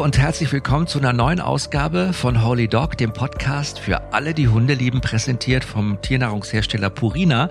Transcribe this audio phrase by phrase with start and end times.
[0.00, 4.48] Und herzlich willkommen zu einer neuen Ausgabe von Holy Dog, dem Podcast für alle, die
[4.48, 7.50] Hunde lieben, präsentiert vom Tiernahrungshersteller Purina.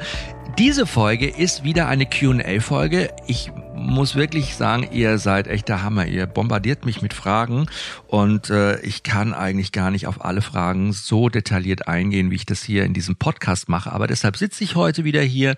[0.58, 3.12] Diese Folge ist wieder eine Q&A-Folge.
[3.28, 6.08] Ich muss wirklich sagen, ihr seid echt der Hammer.
[6.08, 7.68] Ihr bombardiert mich mit Fragen
[8.08, 12.48] und äh, ich kann eigentlich gar nicht auf alle Fragen so detailliert eingehen, wie ich
[12.48, 13.92] das hier in diesem Podcast mache.
[13.92, 15.56] Aber deshalb sitze ich heute wieder hier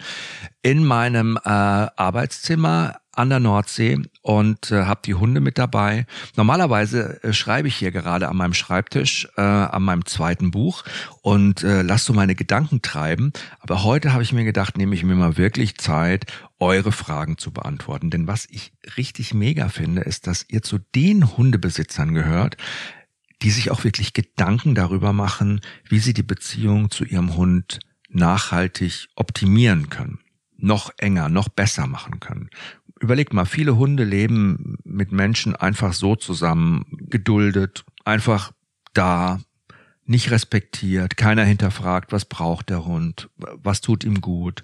[0.62, 6.08] in meinem äh, Arbeitszimmer an der Nordsee und äh, habe die Hunde mit dabei.
[6.36, 10.84] Normalerweise äh, schreibe ich hier gerade an meinem Schreibtisch äh, an meinem zweiten Buch
[11.22, 13.32] und äh, lass so meine Gedanken treiben.
[13.60, 16.26] Aber heute habe ich mir gedacht, nehme ich mir mal wirklich Zeit,
[16.60, 18.10] eure Fragen zu beantworten.
[18.10, 22.58] Denn was ich richtig mega finde, ist, dass ihr zu den Hundebesitzern gehört,
[23.44, 29.10] die sich auch wirklich Gedanken darüber machen, wie sie die Beziehung zu ihrem Hund nachhaltig
[29.16, 30.20] optimieren können
[30.62, 32.50] noch enger, noch besser machen können
[33.02, 38.52] überlegt mal, viele Hunde leben mit Menschen einfach so zusammen, geduldet, einfach
[38.94, 39.40] da,
[40.06, 44.62] nicht respektiert, keiner hinterfragt, was braucht der Hund, was tut ihm gut.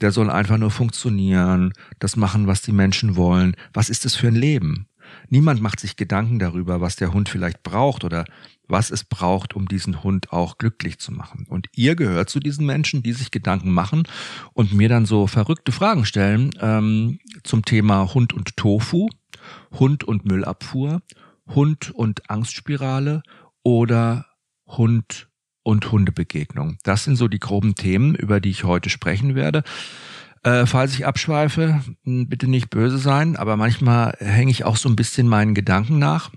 [0.00, 3.56] Der soll einfach nur funktionieren, das machen, was die Menschen wollen.
[3.72, 4.86] Was ist das für ein Leben?
[5.28, 8.24] Niemand macht sich Gedanken darüber, was der Hund vielleicht braucht oder
[8.68, 11.46] was es braucht, um diesen Hund auch glücklich zu machen.
[11.48, 14.04] Und ihr gehört zu diesen Menschen, die sich Gedanken machen
[14.52, 19.08] und mir dann so verrückte Fragen stellen ähm, zum Thema Hund und Tofu,
[19.72, 21.02] Hund und Müllabfuhr,
[21.48, 23.22] Hund und Angstspirale
[23.62, 24.26] oder
[24.66, 25.28] Hund
[25.62, 26.78] und Hundebegegnung.
[26.82, 29.62] Das sind so die groben Themen, über die ich heute sprechen werde.
[30.44, 34.96] Äh, falls ich abschweife, bitte nicht böse sein, aber manchmal hänge ich auch so ein
[34.96, 36.30] bisschen meinen Gedanken nach.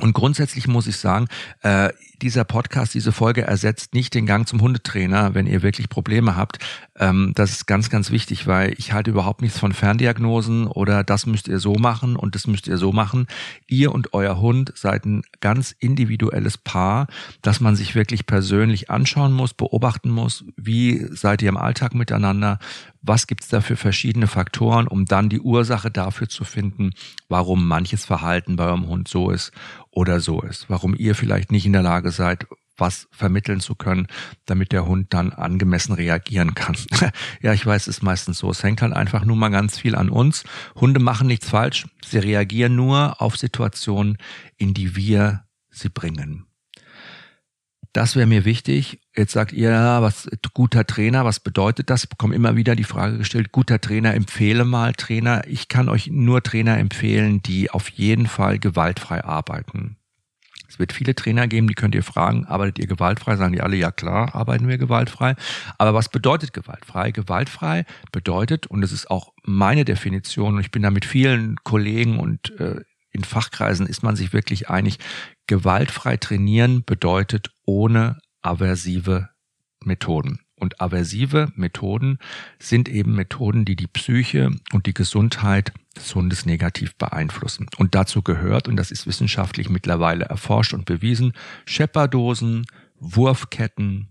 [0.00, 1.28] Und grundsätzlich muss ich sagen,
[1.62, 6.36] äh, dieser Podcast, diese Folge ersetzt nicht den Gang zum Hundetrainer, wenn ihr wirklich Probleme
[6.36, 6.58] habt.
[6.96, 11.26] Ähm, das ist ganz, ganz wichtig, weil ich halte überhaupt nichts von Ferndiagnosen oder das
[11.26, 13.26] müsst ihr so machen und das müsst ihr so machen.
[13.66, 17.08] Ihr und euer Hund seid ein ganz individuelles Paar,
[17.42, 20.44] dass man sich wirklich persönlich anschauen muss, beobachten muss.
[20.56, 22.58] Wie seid ihr im Alltag miteinander?
[23.02, 26.92] Was gibt's da für verschiedene Faktoren, um dann die Ursache dafür zu finden,
[27.28, 29.52] warum manches Verhalten bei eurem Hund so ist
[29.90, 30.70] oder so ist?
[30.70, 34.06] Warum ihr vielleicht nicht in der Lage seid, was vermitteln zu können,
[34.46, 36.76] damit der Hund dann angemessen reagieren kann.
[37.42, 38.50] ja, ich weiß, es ist meistens so.
[38.50, 40.44] Es hängt halt einfach nur mal ganz viel an uns.
[40.74, 41.86] Hunde machen nichts falsch.
[42.04, 44.18] Sie reagieren nur auf Situationen,
[44.56, 46.46] in die wir sie bringen.
[47.94, 48.98] Das wäre mir wichtig.
[49.16, 52.02] Jetzt sagt ihr, was guter Trainer, was bedeutet das?
[52.02, 55.46] Ich bekomme immer wieder die Frage gestellt, guter Trainer, empfehle mal Trainer.
[55.46, 59.96] Ich kann euch nur Trainer empfehlen, die auf jeden Fall gewaltfrei arbeiten.
[60.74, 63.36] Es wird viele Trainer geben, die könnt ihr fragen, arbeitet ihr gewaltfrei?
[63.36, 65.36] Sagen die alle, ja klar, arbeiten wir gewaltfrei.
[65.78, 67.12] Aber was bedeutet gewaltfrei?
[67.12, 72.18] Gewaltfrei bedeutet, und es ist auch meine Definition, und ich bin da mit vielen Kollegen
[72.18, 72.80] und äh,
[73.12, 74.98] in Fachkreisen ist man sich wirklich einig,
[75.46, 79.28] gewaltfrei trainieren bedeutet ohne aversive
[79.84, 80.40] Methoden.
[80.56, 82.18] Und aversive Methoden
[82.58, 87.66] sind eben Methoden, die die Psyche und die Gesundheit des Hundes negativ beeinflussen.
[87.76, 91.32] Und dazu gehört, und das ist wissenschaftlich mittlerweile erforscht und bewiesen,
[91.66, 92.66] Schepperdosen,
[92.98, 94.08] Wurfketten,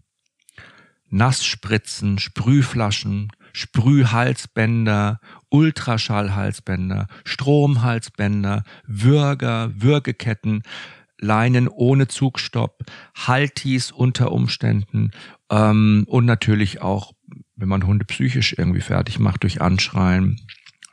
[1.10, 10.64] Nassspritzen, Sprühflaschen, Sprühhalsbänder, Ultraschallhalsbänder, Stromhalsbänder, Würger, Würgeketten,
[11.20, 12.84] Leinen ohne Zugstopp,
[13.16, 15.12] Haltis unter Umständen
[15.50, 17.14] ähm, und natürlich auch,
[17.56, 20.42] wenn man Hunde psychisch irgendwie fertig macht durch Anschreien,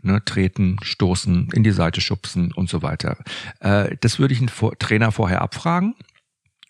[0.03, 3.19] ne, treten, stoßen, in die Seite schubsen und so weiter.
[3.61, 5.95] Äh, das würde ich einen Trainer vorher abfragen.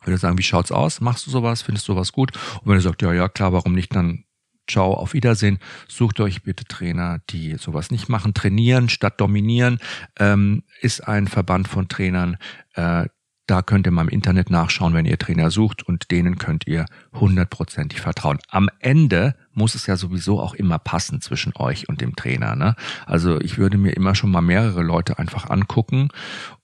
[0.03, 1.01] Würde sagen, wie schaut's aus?
[1.01, 1.63] Machst du sowas?
[1.63, 2.33] Findest du sowas gut?
[2.63, 4.25] Und wenn er sagt, ja, ja, klar, warum nicht, dann
[4.71, 5.59] ciao, auf Wiedersehen.
[5.89, 8.35] Sucht euch bitte Trainer, die sowas nicht machen.
[8.35, 9.79] Trainieren statt dominieren
[10.19, 12.37] ähm, ist ein Verband von Trainern.
[12.75, 13.07] Äh,
[13.51, 16.87] da könnt ihr mal im Internet nachschauen, wenn ihr Trainer sucht und denen könnt ihr
[17.13, 18.39] hundertprozentig vertrauen.
[18.49, 22.55] Am Ende muss es ja sowieso auch immer passen zwischen euch und dem Trainer.
[22.55, 22.77] Ne?
[23.07, 26.11] Also ich würde mir immer schon mal mehrere Leute einfach angucken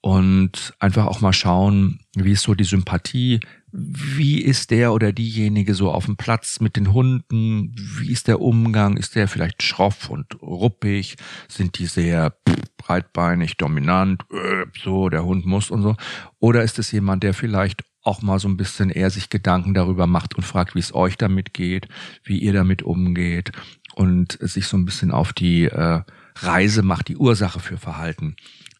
[0.00, 3.40] und einfach auch mal schauen, wie ist so die Sympathie,
[3.78, 8.40] wie ist der oder diejenige so auf dem Platz mit den Hunden, wie ist der
[8.40, 12.34] Umgang, ist der vielleicht schroff und ruppig, sind die sehr
[12.78, 15.94] breitbeinig, dominant, äh, so, der Hund muss und so,
[16.38, 20.06] oder ist es jemand, der vielleicht auch mal so ein bisschen eher sich Gedanken darüber
[20.06, 21.88] macht und fragt, wie es euch damit geht,
[22.22, 23.52] wie ihr damit umgeht
[23.94, 26.02] und sich so ein bisschen auf die äh,
[26.36, 28.36] Reise macht, die Ursache für Verhalten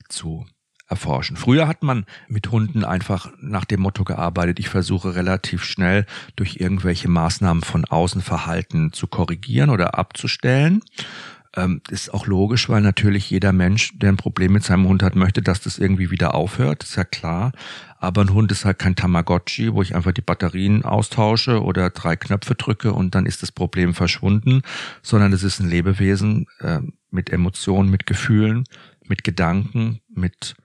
[0.09, 0.47] zu
[0.89, 1.37] erforschen.
[1.37, 6.07] Früher hat man mit Hunden einfach nach dem Motto gearbeitet, ich versuche relativ schnell
[6.37, 10.83] durch irgendwelche Maßnahmen von außen Verhalten zu korrigieren oder abzustellen.
[11.57, 15.17] Ähm, ist auch logisch, weil natürlich jeder Mensch, der ein Problem mit seinem Hund hat,
[15.17, 16.85] möchte, dass das irgendwie wieder aufhört.
[16.85, 17.53] Ist ja klar.
[17.99, 22.15] Aber ein Hund ist halt kein Tamagotchi, wo ich einfach die Batterien austausche oder drei
[22.15, 24.63] Knöpfe drücke und dann ist das Problem verschwunden,
[25.03, 26.81] sondern es ist ein Lebewesen äh,
[27.11, 28.65] mit Emotionen, mit Gefühlen,
[29.09, 30.57] mit Gedanken, mit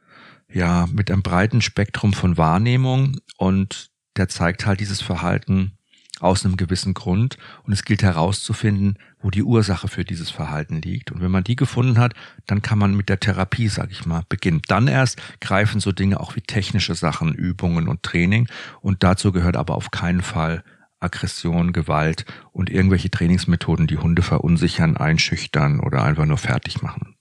[0.54, 5.78] ja, mit einem breiten Spektrum von Wahrnehmung und der zeigt halt dieses Verhalten
[6.20, 11.12] aus einem gewissen Grund und es gilt herauszufinden, wo die Ursache für dieses Verhalten liegt.
[11.12, 12.14] Und wenn man die gefunden hat,
[12.46, 14.62] dann kann man mit der Therapie, sag ich mal, beginnen.
[14.68, 18.48] Dann erst greifen so Dinge auch wie technische Sachen, Übungen und Training.
[18.82, 20.64] Und dazu gehört aber auf keinen Fall
[21.00, 27.16] Aggression, Gewalt und irgendwelche Trainingsmethoden, die Hunde verunsichern, einschüchtern oder einfach nur fertig machen.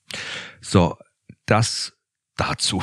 [0.60, 0.98] So,
[1.46, 1.94] das
[2.40, 2.80] dazu.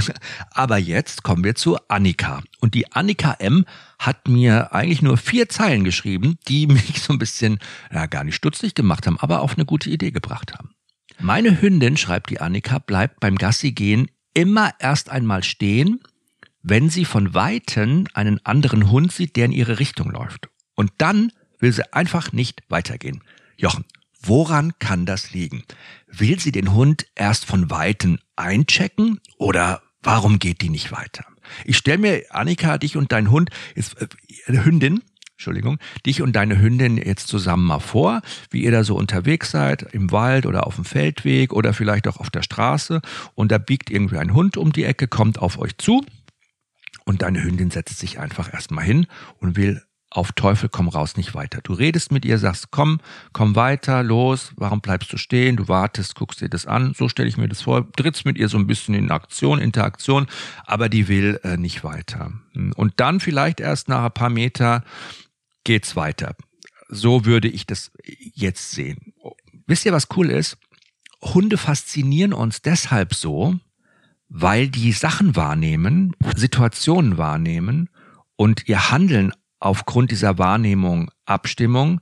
[0.50, 2.42] Aber jetzt kommen wir zu Annika.
[2.60, 3.64] Und die Annika M
[3.98, 7.58] hat mir eigentlich nur vier Zeilen geschrieben, die mich so ein bisschen,
[7.92, 10.74] ja, gar nicht stutzig gemacht haben, aber auf eine gute Idee gebracht haben.
[11.18, 16.00] Meine Hündin, schreibt die Annika, bleibt beim Gassi gehen immer erst einmal stehen,
[16.62, 20.50] wenn sie von Weitem einen anderen Hund sieht, der in ihre Richtung läuft.
[20.74, 23.22] Und dann will sie einfach nicht weitergehen.
[23.56, 23.86] Jochen,
[24.20, 25.62] woran kann das liegen?
[26.06, 31.24] Will sie den Hund erst von Weitem einchecken oder warum geht die nicht weiter?
[31.64, 34.08] Ich stelle mir, Annika, dich und dein Hund, ist, äh,
[34.46, 35.02] Hündin,
[35.32, 39.82] Entschuldigung, dich und deine Hündin jetzt zusammen mal vor, wie ihr da so unterwegs seid,
[39.92, 43.02] im Wald oder auf dem Feldweg oder vielleicht auch auf der Straße
[43.34, 46.04] und da biegt irgendwie ein Hund um die Ecke, kommt auf euch zu
[47.04, 49.06] und deine Hündin setzt sich einfach erstmal hin
[49.38, 49.82] und will
[50.16, 51.60] auf Teufel komm raus nicht weiter.
[51.62, 53.00] Du redest mit ihr, sagst, komm,
[53.32, 55.56] komm weiter, los, warum bleibst du stehen?
[55.56, 58.48] Du wartest, guckst dir das an, so stelle ich mir das vor, trittst mit ihr
[58.48, 60.26] so ein bisschen in Aktion, Interaktion,
[60.64, 62.32] aber die will äh, nicht weiter.
[62.54, 64.84] Und dann vielleicht erst nach ein paar Meter
[65.64, 66.34] geht's weiter.
[66.88, 67.90] So würde ich das
[68.32, 69.12] jetzt sehen.
[69.66, 70.56] Wisst ihr, was cool ist?
[71.20, 73.56] Hunde faszinieren uns deshalb so,
[74.28, 77.90] weil die Sachen wahrnehmen, Situationen wahrnehmen
[78.36, 82.00] und ihr Handeln aufgrund dieser Wahrnehmung Abstimmung,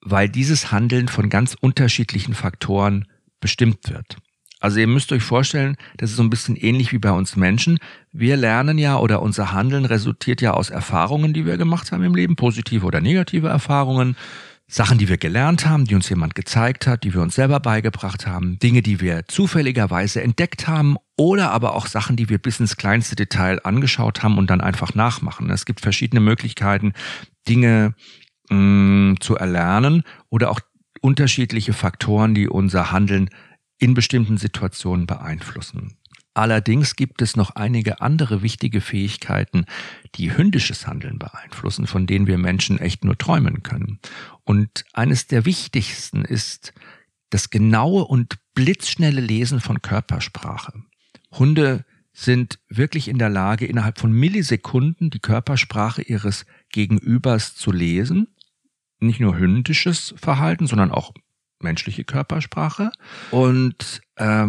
[0.00, 3.06] weil dieses Handeln von ganz unterschiedlichen Faktoren
[3.40, 4.16] bestimmt wird.
[4.60, 7.78] Also ihr müsst euch vorstellen, das ist so ein bisschen ähnlich wie bei uns Menschen.
[8.10, 12.14] Wir lernen ja oder unser Handeln resultiert ja aus Erfahrungen, die wir gemacht haben im
[12.14, 14.16] Leben, positive oder negative Erfahrungen.
[14.70, 18.26] Sachen, die wir gelernt haben, die uns jemand gezeigt hat, die wir uns selber beigebracht
[18.26, 22.76] haben, Dinge, die wir zufälligerweise entdeckt haben oder aber auch Sachen, die wir bis ins
[22.76, 25.48] kleinste Detail angeschaut haben und dann einfach nachmachen.
[25.48, 26.92] Es gibt verschiedene Möglichkeiten,
[27.48, 27.94] Dinge
[28.50, 30.60] mh, mm, zu erlernen oder auch
[31.00, 33.30] unterschiedliche Faktoren, die unser Handeln
[33.78, 35.97] in bestimmten Situationen beeinflussen.
[36.38, 39.64] Allerdings gibt es noch einige andere wichtige Fähigkeiten,
[40.14, 43.98] die hündisches Handeln beeinflussen, von denen wir Menschen echt nur träumen können.
[44.44, 46.74] Und eines der wichtigsten ist
[47.30, 50.74] das genaue und blitzschnelle Lesen von Körpersprache.
[51.32, 58.28] Hunde sind wirklich in der Lage, innerhalb von Millisekunden die Körpersprache ihres Gegenübers zu lesen.
[59.00, 61.12] Nicht nur hündisches Verhalten, sondern auch
[61.58, 62.92] menschliche Körpersprache
[63.32, 64.46] und äh,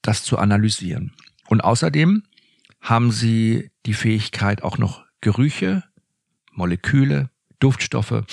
[0.00, 1.12] das zu analysieren.
[1.48, 2.22] Und außerdem
[2.80, 5.84] haben sie die Fähigkeit, auch noch Gerüche,
[6.52, 8.24] Moleküle, Duftstoffe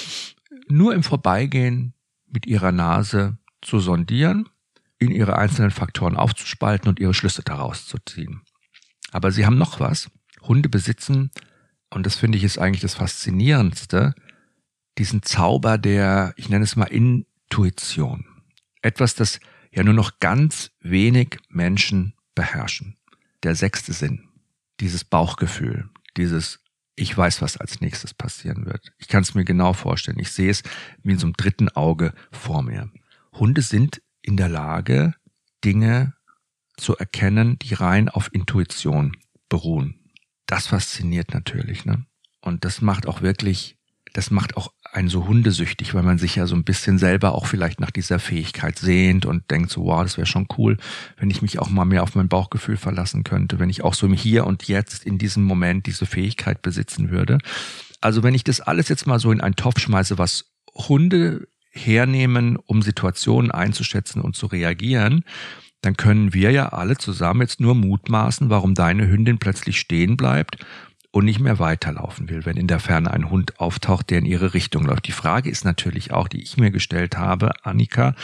[0.67, 1.93] nur im Vorbeigehen
[2.27, 4.49] mit ihrer Nase zu sondieren,
[4.97, 8.41] in ihre einzelnen Faktoren aufzuspalten und ihre Schlüsse daraus zu ziehen.
[9.11, 10.09] Aber sie haben noch was.
[10.41, 11.31] Hunde besitzen,
[11.89, 14.13] und das finde ich ist eigentlich das Faszinierendste,
[14.97, 18.25] diesen Zauber der, ich nenne es mal Intuition.
[18.81, 19.39] Etwas, das
[19.71, 22.97] ja nur noch ganz wenig Menschen beherrschen
[23.43, 24.27] der sechste Sinn,
[24.79, 26.59] dieses Bauchgefühl, dieses
[26.95, 28.91] ich weiß, was als nächstes passieren wird.
[28.99, 30.19] Ich kann es mir genau vorstellen.
[30.19, 30.61] Ich sehe es
[31.01, 32.91] wie in so einem dritten Auge vor mir.
[33.33, 35.15] Hunde sind in der Lage,
[35.63, 36.13] Dinge
[36.77, 39.17] zu erkennen, die rein auf Intuition
[39.49, 40.11] beruhen.
[40.45, 42.05] Das fasziniert natürlich, ne?
[42.41, 43.77] Und das macht auch wirklich,
[44.13, 47.47] das macht auch einen so hundesüchtig, weil man sich ja so ein bisschen selber auch
[47.47, 50.77] vielleicht nach dieser Fähigkeit sehnt und denkt so, wow, das wäre schon cool,
[51.17, 54.05] wenn ich mich auch mal mehr auf mein Bauchgefühl verlassen könnte, wenn ich auch so
[54.05, 57.39] im Hier und Jetzt in diesem Moment diese Fähigkeit besitzen würde.
[58.01, 62.57] Also wenn ich das alles jetzt mal so in einen Topf schmeiße, was Hunde hernehmen,
[62.57, 65.23] um Situationen einzuschätzen und zu reagieren,
[65.81, 70.57] dann können wir ja alle zusammen jetzt nur mutmaßen, warum deine Hündin plötzlich stehen bleibt
[71.13, 74.55] und nicht mehr weiterlaufen will, wenn in der Ferne ein Hund auftaucht, der in ihre
[74.55, 75.07] Richtung läuft.
[75.07, 78.15] Die Frage ist natürlich auch, die ich mir gestellt habe, Annika,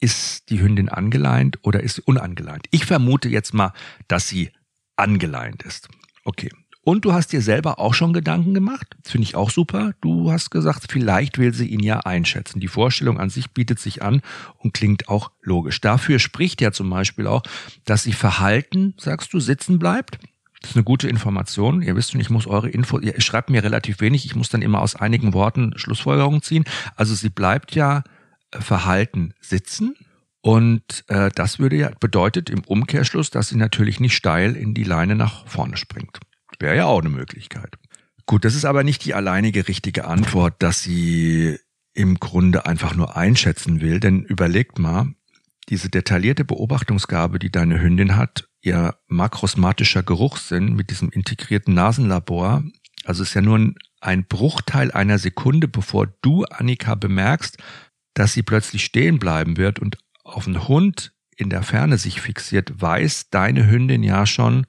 [0.00, 2.66] ist die Hündin angeleint oder ist sie unangeleint?
[2.70, 3.74] Ich vermute jetzt mal,
[4.08, 4.50] dass sie
[4.96, 5.88] angeleint ist.
[6.24, 6.50] Okay.
[6.80, 8.96] Und du hast dir selber auch schon Gedanken gemacht.
[9.02, 9.92] Finde ich auch super.
[10.00, 12.60] Du hast gesagt, vielleicht will sie ihn ja einschätzen.
[12.60, 14.22] Die Vorstellung an sich bietet sich an
[14.58, 15.80] und klingt auch logisch.
[15.82, 17.42] Dafür spricht ja zum Beispiel auch,
[17.84, 20.18] dass sie Verhalten, sagst du, sitzen bleibt.
[20.60, 21.82] Das ist eine gute Information.
[21.82, 24.24] Ihr wisst schon, ich muss eure Info, ihr schreibt mir relativ wenig.
[24.24, 26.64] Ich muss dann immer aus einigen Worten Schlussfolgerungen ziehen.
[26.96, 28.02] Also sie bleibt ja
[28.50, 29.94] äh, Verhalten sitzen.
[30.40, 34.84] Und äh, das würde ja bedeutet im Umkehrschluss, dass sie natürlich nicht steil in die
[34.84, 36.20] Leine nach vorne springt.
[36.60, 37.74] Wäre ja auch eine Möglichkeit.
[38.26, 41.58] Gut, das ist aber nicht die alleinige richtige Antwort, dass sie
[41.94, 45.14] im Grunde einfach nur einschätzen will, denn überlegt mal,
[45.68, 52.64] diese detaillierte Beobachtungsgabe, die deine Hündin hat, ihr makrosmatischer Geruchssinn mit diesem integrierten Nasenlabor,
[53.04, 57.58] also ist ja nur ein Bruchteil einer Sekunde, bevor du, Annika, bemerkst,
[58.14, 62.80] dass sie plötzlich stehen bleiben wird und auf einen Hund in der Ferne sich fixiert,
[62.80, 64.66] weiß deine Hündin ja schon,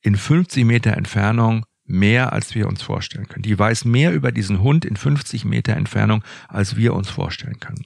[0.00, 3.42] in 50 Meter Entfernung mehr, als wir uns vorstellen können.
[3.42, 7.84] Die weiß mehr über diesen Hund in 50 Meter Entfernung, als wir uns vorstellen können.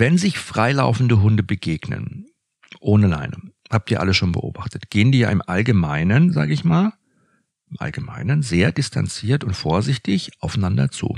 [0.00, 2.26] Wenn sich freilaufende Hunde begegnen,
[2.78, 3.36] ohne Leine,
[3.68, 6.92] habt ihr alle schon beobachtet, gehen die ja im Allgemeinen, sage ich mal,
[7.68, 11.16] im Allgemeinen sehr distanziert und vorsichtig aufeinander zu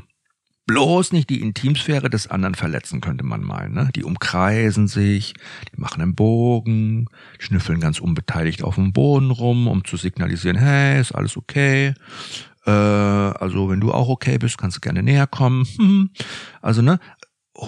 [0.66, 3.74] bloß nicht die Intimsphäre des anderen verletzen, könnte man meinen.
[3.74, 3.90] Ne?
[3.96, 5.34] Die umkreisen sich,
[5.72, 7.06] die machen einen Bogen,
[7.40, 11.94] schnüffeln ganz unbeteiligt auf dem Boden rum, um zu signalisieren, hey, ist alles okay.
[12.66, 15.66] Äh, also wenn du auch okay bist, kannst du gerne näher kommen.
[16.62, 17.00] Also ne,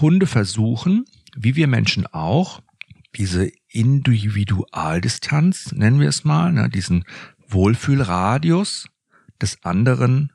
[0.01, 1.05] Hunde versuchen,
[1.37, 2.63] wie wir Menschen auch,
[3.17, 7.05] diese Individualdistanz, nennen wir es mal, ne, diesen
[7.47, 8.89] Wohlfühlradius
[9.41, 10.33] des anderen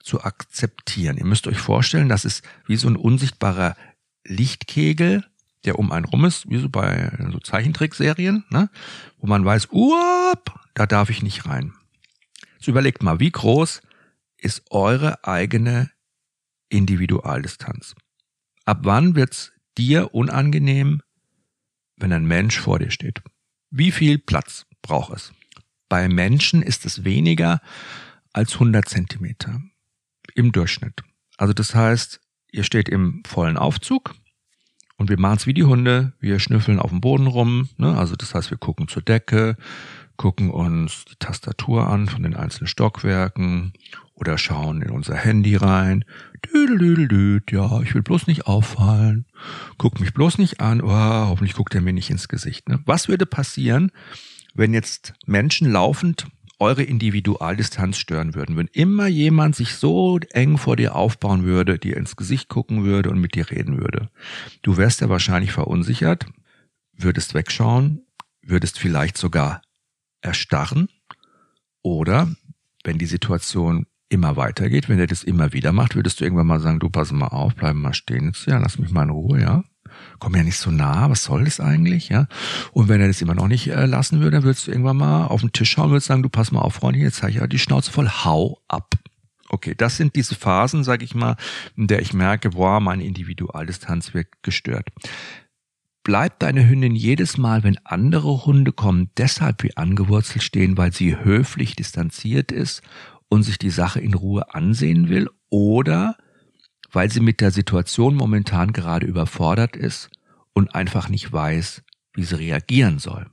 [0.00, 1.18] zu akzeptieren.
[1.18, 3.76] Ihr müsst euch vorstellen, das ist wie so ein unsichtbarer
[4.24, 5.24] Lichtkegel,
[5.64, 8.70] der um einen rum ist, wie so bei so Zeichentrickserien, ne?
[9.18, 11.74] wo man weiß, uap, da darf ich nicht rein.
[12.54, 13.82] Jetzt überlegt mal, wie groß
[14.38, 15.90] ist eure eigene
[16.68, 17.94] Individualdistanz?
[18.68, 21.00] Ab wann wird's dir unangenehm,
[21.96, 23.22] wenn ein Mensch vor dir steht?
[23.70, 25.32] Wie viel Platz braucht es?
[25.88, 27.62] Bei Menschen ist es weniger
[28.34, 29.62] als 100 Zentimeter
[30.34, 31.00] im Durchschnitt.
[31.38, 32.20] Also das heißt,
[32.52, 34.14] ihr steht im vollen Aufzug
[34.98, 36.12] und wir machen es wie die Hunde.
[36.20, 37.70] Wir schnüffeln auf dem Boden rum.
[37.78, 37.96] Ne?
[37.96, 39.56] Also das heißt, wir gucken zur Decke,
[40.18, 43.72] gucken uns die Tastatur an von den einzelnen Stockwerken
[44.18, 46.04] oder schauen in unser Handy rein.
[46.44, 49.26] Düdelüdeldüd, ja, ich will bloß nicht auffallen.
[49.76, 50.80] Guck mich bloß nicht an.
[50.80, 52.68] Oh, hoffentlich guckt er mir nicht ins Gesicht.
[52.68, 52.80] Ne?
[52.84, 53.92] Was würde passieren,
[54.54, 56.26] wenn jetzt Menschen laufend
[56.58, 58.56] eure Individualdistanz stören würden.
[58.56, 63.10] Wenn immer jemand sich so eng vor dir aufbauen würde, dir ins Gesicht gucken würde
[63.10, 64.10] und mit dir reden würde.
[64.62, 66.26] Du wärst ja wahrscheinlich verunsichert,
[66.92, 68.04] würdest wegschauen,
[68.42, 69.62] würdest vielleicht sogar
[70.20, 70.88] erstarren
[71.82, 72.34] oder
[72.82, 76.60] wenn die Situation immer weitergeht, wenn er das immer wieder macht, würdest du irgendwann mal
[76.60, 79.40] sagen, du pass mal auf, bleib mal stehen jetzt, ja, lass mich mal in Ruhe,
[79.40, 79.64] ja
[80.18, 82.26] komm ja nicht so nah, was soll das eigentlich, ja?
[82.72, 85.26] Und wenn er das immer noch nicht äh, lassen würde, dann würdest du irgendwann mal
[85.26, 87.38] auf den Tisch schauen und würdest sagen, du pass mal auf, Freunde, jetzt habe ich
[87.38, 88.94] ja die Schnauze voll, hau ab.
[89.50, 91.36] Okay, das sind diese Phasen, sage ich mal,
[91.74, 94.88] in der ich merke, boah, meine Individualdistanz wird gestört.
[96.02, 101.16] Bleibt deine Hündin jedes Mal, wenn andere Hunde kommen, deshalb wie angewurzelt stehen, weil sie
[101.16, 102.82] höflich distanziert ist
[103.28, 105.28] und sich die Sache in Ruhe ansehen will?
[105.50, 106.16] Oder
[106.90, 110.10] weil sie mit der Situation momentan gerade überfordert ist
[110.52, 111.82] und einfach nicht weiß,
[112.14, 113.30] wie sie reagieren soll.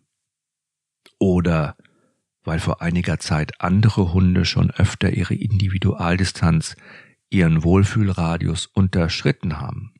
[1.19, 1.77] Oder
[2.43, 6.75] weil vor einiger Zeit andere Hunde schon öfter ihre Individualdistanz,
[7.29, 9.93] ihren Wohlfühlradius unterschritten haben.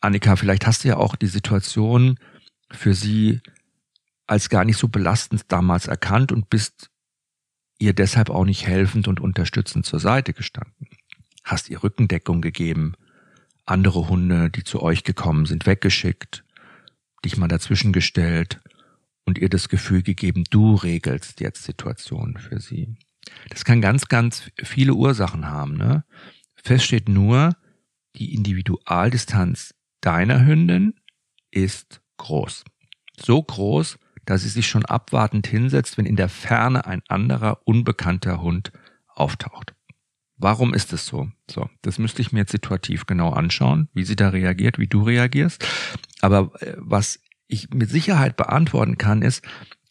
[0.00, 2.18] Annika, vielleicht hast du ja auch die Situation
[2.70, 3.40] für sie
[4.26, 6.90] als gar nicht so belastend damals erkannt und bist
[7.78, 10.88] ihr deshalb auch nicht helfend und unterstützend zur Seite gestanden
[11.44, 12.94] hast ihr Rückendeckung gegeben,
[13.64, 16.44] andere Hunde, die zu euch gekommen sind, weggeschickt,
[17.24, 18.60] dich mal dazwischen gestellt
[19.24, 22.96] und ihr das Gefühl gegeben, du regelst jetzt Situationen für sie.
[23.50, 25.76] Das kann ganz, ganz viele Ursachen haben.
[25.76, 26.04] Ne?
[26.56, 27.56] Fest steht nur,
[28.16, 30.94] die Individualdistanz deiner Hündin
[31.50, 32.64] ist groß.
[33.18, 38.40] So groß, dass sie sich schon abwartend hinsetzt, wenn in der Ferne ein anderer, unbekannter
[38.40, 38.72] Hund
[39.08, 39.74] auftaucht.
[40.36, 41.28] Warum ist es so?
[41.48, 45.02] So, das müsste ich mir jetzt situativ genau anschauen, wie sie da reagiert, wie du
[45.02, 45.64] reagierst.
[46.20, 49.44] Aber äh, was ich mit Sicherheit beantworten kann, ist,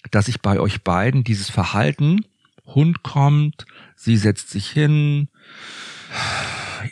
[0.10, 2.26] dass ich bei euch beiden dieses Verhalten,
[2.66, 5.30] Hund kommt, sie setzt sich hin,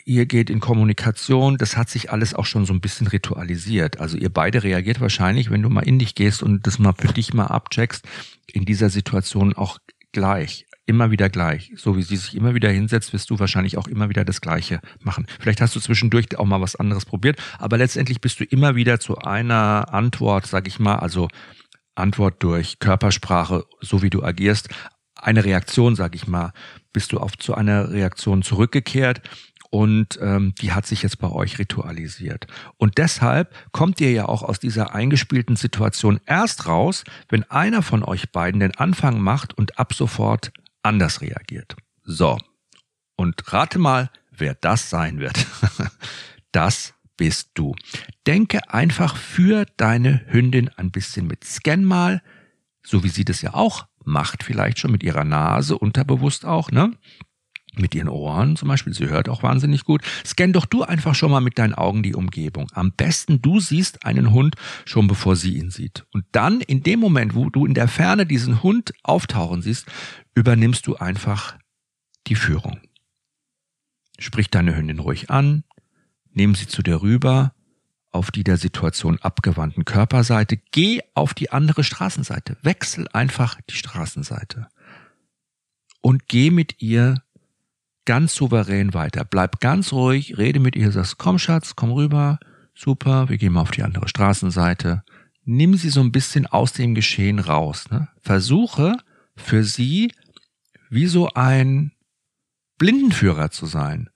[0.04, 4.00] ihr geht in Kommunikation, das hat sich alles auch schon so ein bisschen ritualisiert.
[4.00, 7.12] Also ihr beide reagiert wahrscheinlich, wenn du mal in dich gehst und das mal für
[7.12, 8.04] dich mal abcheckst,
[8.46, 9.78] in dieser Situation auch
[10.12, 11.72] gleich immer wieder gleich.
[11.76, 14.80] So wie sie sich immer wieder hinsetzt, wirst du wahrscheinlich auch immer wieder das Gleiche
[15.00, 15.26] machen.
[15.38, 18.98] Vielleicht hast du zwischendurch auch mal was anderes probiert, aber letztendlich bist du immer wieder
[18.98, 21.28] zu einer Antwort, sag ich mal, also
[21.94, 24.68] Antwort durch Körpersprache, so wie du agierst,
[25.14, 26.52] eine Reaktion, sag ich mal,
[26.92, 29.22] bist du auf zu einer Reaktion zurückgekehrt
[29.70, 32.46] und ähm, die hat sich jetzt bei euch ritualisiert.
[32.76, 38.02] Und deshalb kommt ihr ja auch aus dieser eingespielten Situation erst raus, wenn einer von
[38.02, 41.76] euch beiden den Anfang macht und ab sofort anders reagiert.
[42.02, 42.38] So.
[43.16, 45.46] Und rate mal, wer das sein wird.
[46.52, 47.76] das bist du.
[48.26, 51.44] Denke einfach für deine Hündin ein bisschen mit.
[51.44, 52.22] Scan mal,
[52.82, 56.92] so wie sie das ja auch macht, vielleicht schon mit ihrer Nase, unterbewusst auch, ne?
[57.76, 60.02] Mit ihren Ohren zum Beispiel, sie hört auch wahnsinnig gut.
[60.24, 62.68] Scan doch du einfach schon mal mit deinen Augen die Umgebung.
[62.72, 66.04] Am besten du siehst einen Hund schon bevor sie ihn sieht.
[66.12, 69.86] Und dann in dem Moment, wo du in der Ferne diesen Hund auftauchen siehst,
[70.34, 71.58] übernimmst du einfach
[72.26, 72.80] die Führung.
[74.18, 75.64] Sprich deine Hündin ruhig an,
[76.32, 77.54] nimm sie zu dir rüber,
[78.12, 84.68] auf die der Situation abgewandten Körperseite, geh auf die andere Straßenseite, wechsel einfach die Straßenseite
[86.00, 87.22] und geh mit ihr
[88.10, 89.24] ganz souverän weiter.
[89.24, 92.40] Bleib ganz ruhig, rede mit ihr, sagst, komm Schatz, komm rüber,
[92.74, 95.04] super, wir gehen mal auf die andere Straßenseite.
[95.44, 97.88] Nimm sie so ein bisschen aus dem Geschehen raus.
[97.88, 98.08] Ne?
[98.20, 98.96] Versuche
[99.36, 100.12] für sie
[100.88, 101.92] wie so ein
[102.78, 104.10] Blindenführer zu sein,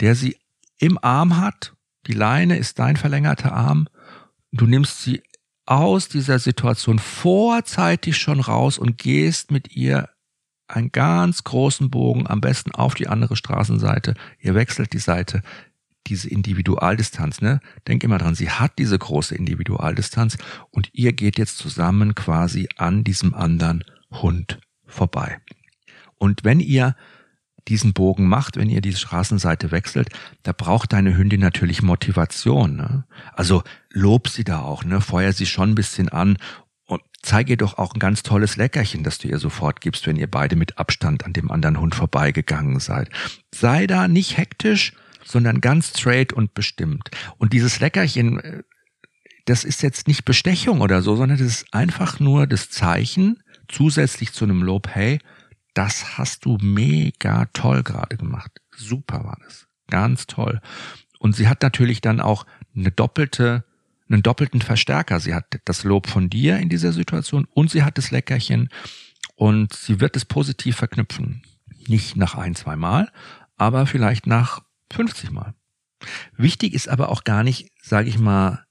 [0.00, 0.36] der sie
[0.78, 1.72] im Arm hat.
[2.08, 3.88] Die Leine ist dein verlängerter Arm.
[4.52, 5.22] Du nimmst sie
[5.64, 10.10] aus dieser Situation vorzeitig schon raus und gehst mit ihr
[10.68, 14.14] einen ganz großen Bogen, am besten auf die andere Straßenseite.
[14.40, 15.42] Ihr wechselt die Seite,
[16.06, 17.60] diese Individualdistanz, ne?
[17.88, 20.38] Denk immer dran, sie hat diese große Individualdistanz
[20.70, 25.38] und ihr geht jetzt zusammen quasi an diesem anderen Hund vorbei.
[26.18, 26.94] Und wenn ihr
[27.68, 30.08] diesen Bogen macht, wenn ihr die Straßenseite wechselt,
[30.44, 32.76] da braucht deine Hündin natürlich Motivation.
[32.76, 33.04] Ne?
[33.32, 35.00] Also lob sie da auch, ne?
[35.00, 36.38] feuer sie schon ein bisschen an
[36.86, 40.16] und zeige ihr doch auch ein ganz tolles Leckerchen, das du ihr sofort gibst, wenn
[40.16, 43.10] ihr beide mit Abstand an dem anderen Hund vorbeigegangen seid.
[43.52, 44.92] Sei da nicht hektisch,
[45.24, 47.10] sondern ganz straight und bestimmt.
[47.38, 48.62] Und dieses Leckerchen, äh,
[49.44, 54.32] das ist jetzt nicht Bestechung oder so, sondern das ist einfach nur das Zeichen zusätzlich
[54.32, 55.18] zu einem Lob, hey,
[55.74, 58.50] das hast du mega toll gerade gemacht.
[58.76, 59.66] Super war das.
[59.88, 60.60] Ganz toll.
[61.18, 63.64] Und sie hat natürlich dann auch eine doppelte
[64.08, 65.20] einen doppelten Verstärker.
[65.20, 68.68] Sie hat das Lob von dir in dieser Situation und sie hat das Leckerchen
[69.34, 71.42] und sie wird es positiv verknüpfen.
[71.88, 73.10] Nicht nach ein, zwei Mal,
[73.56, 74.60] aber vielleicht nach
[74.92, 75.54] 50 Mal.
[76.36, 78.64] Wichtig ist aber auch gar nicht, sage ich mal,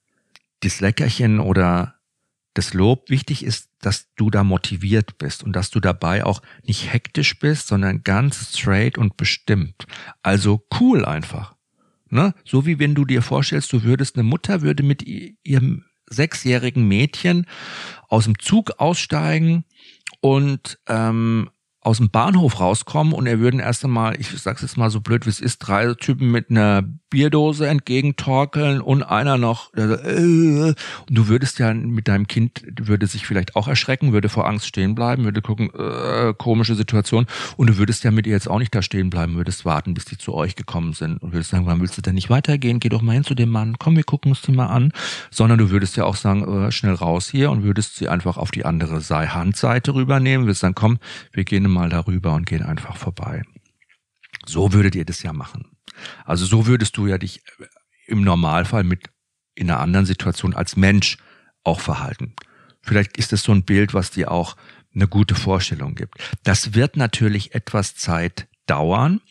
[0.61, 1.95] das Leckerchen oder
[2.53, 3.09] das Lob.
[3.09, 7.67] Wichtig ist, dass du da motiviert bist und dass du dabei auch nicht hektisch bist,
[7.67, 9.85] sondern ganz straight und bestimmt.
[10.23, 11.54] Also cool einfach.
[12.09, 12.33] Ne?
[12.43, 17.47] So wie wenn du dir vorstellst, du würdest, eine Mutter würde mit ihrem sechsjährigen Mädchen
[18.09, 19.65] aus dem Zug aussteigen
[20.21, 21.49] und ähm,
[21.81, 25.25] aus dem Bahnhof rauskommen und er würden erst einmal, ich sag's jetzt mal so blöd
[25.25, 26.83] wie es ist, drei Typen mit einer
[27.15, 30.75] Bierdose entgegentorkeln und einer noch äh, und
[31.07, 34.95] du würdest ja mit deinem Kind würde sich vielleicht auch erschrecken, würde vor Angst stehen
[34.95, 37.25] bleiben, würde gucken, äh, komische Situation
[37.55, 40.03] und du würdest ja mit ihr jetzt auch nicht da stehen bleiben, würdest warten, bis
[40.03, 42.81] die zu euch gekommen sind und würdest sagen, wann willst du denn nicht weitergehen?
[42.81, 44.91] Geh doch mal hin zu dem Mann, komm, wir gucken uns die mal an,
[45.31, 48.51] sondern du würdest ja auch sagen, äh, schnell raus hier und würdest sie einfach auf
[48.51, 50.99] die andere Handseite rübernehmen, würdest sagen, komm,
[51.31, 53.43] wir gehen mal darüber und gehen einfach vorbei.
[54.45, 55.74] So würdet ihr das ja machen.
[56.25, 57.41] Also so würdest du ja dich
[58.07, 59.09] im Normalfall mit
[59.55, 61.17] in einer anderen Situation als Mensch
[61.63, 62.35] auch verhalten.
[62.81, 64.55] Vielleicht ist es so ein Bild, was dir auch
[64.93, 66.15] eine gute Vorstellung gibt.
[66.43, 69.21] Das wird natürlich etwas Zeit dauern,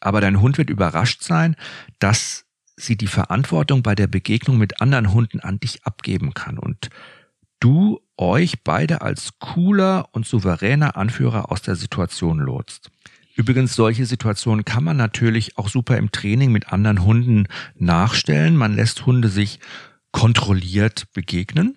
[0.00, 1.56] aber dein Hund wird überrascht sein,
[1.98, 2.44] dass
[2.76, 6.90] sie die Verantwortung bei der Begegnung mit anderen Hunden an dich abgeben kann und
[7.60, 12.90] du euch beide als cooler und souveräner Anführer aus der Situation lotst.
[13.36, 18.56] Übrigens, solche Situationen kann man natürlich auch super im Training mit anderen Hunden nachstellen.
[18.56, 19.58] Man lässt Hunde sich
[20.12, 21.74] kontrolliert begegnen.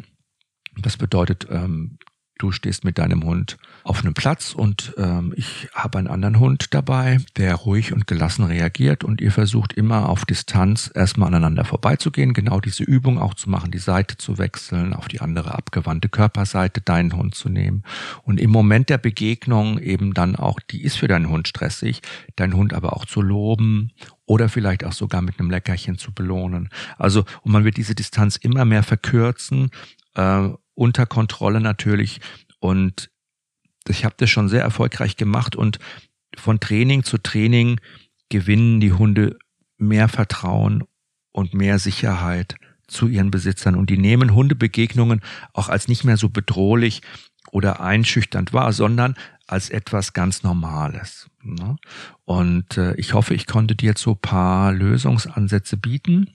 [0.78, 1.98] Das bedeutet, ähm,
[2.38, 6.74] du stehst mit deinem Hund auf einem Platz und ähm, ich habe einen anderen Hund
[6.74, 12.34] dabei, der ruhig und gelassen reagiert und ihr versucht immer auf Distanz erstmal aneinander vorbeizugehen,
[12.34, 16.82] genau diese Übung auch zu machen, die Seite zu wechseln, auf die andere abgewandte Körperseite
[16.82, 17.84] deinen Hund zu nehmen
[18.24, 22.02] und im Moment der Begegnung eben dann auch, die ist für deinen Hund stressig,
[22.36, 23.92] deinen Hund aber auch zu loben
[24.26, 26.70] oder vielleicht auch sogar mit einem Leckerchen zu belohnen.
[26.98, 29.70] Also und man wird diese Distanz immer mehr verkürzen,
[30.16, 32.20] äh, unter Kontrolle natürlich
[32.60, 33.10] und
[33.90, 35.80] ich habe das schon sehr erfolgreich gemacht und
[36.38, 37.80] von Training zu Training
[38.30, 39.38] gewinnen die Hunde
[39.78, 40.84] mehr Vertrauen
[41.32, 42.56] und mehr Sicherheit
[42.88, 45.22] zu ihren Besitzern und die nehmen Hundebegegnungen
[45.54, 47.02] auch als nicht mehr so bedrohlich
[47.52, 51.30] oder einschüchternd wahr, sondern als etwas ganz Normales.
[51.42, 51.78] Ne?
[52.26, 56.30] Und äh, ich hoffe, ich konnte dir jetzt so paar Lösungsansätze bieten.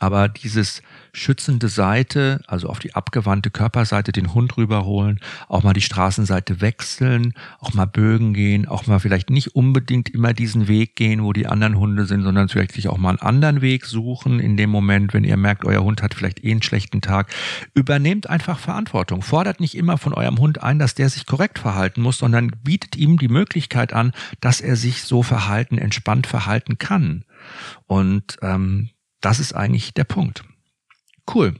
[0.00, 0.82] Aber dieses
[1.12, 7.34] schützende Seite, also auf die abgewandte Körperseite den Hund rüberholen, auch mal die Straßenseite wechseln,
[7.58, 11.46] auch mal Bögen gehen, auch mal vielleicht nicht unbedingt immer diesen Weg gehen, wo die
[11.46, 15.14] anderen Hunde sind, sondern vielleicht sich auch mal einen anderen Weg suchen in dem Moment,
[15.14, 17.32] wenn ihr merkt, euer Hund hat vielleicht eh einen schlechten Tag.
[17.74, 19.22] Übernehmt einfach Verantwortung.
[19.22, 22.96] Fordert nicht immer von eurem Hund ein, dass der sich korrekt verhalten muss, sondern bietet
[22.96, 27.24] ihm die Möglichkeit an, dass er sich so verhalten, entspannt verhalten kann.
[27.86, 30.44] Und ähm, das ist eigentlich der Punkt.
[31.32, 31.54] Cool.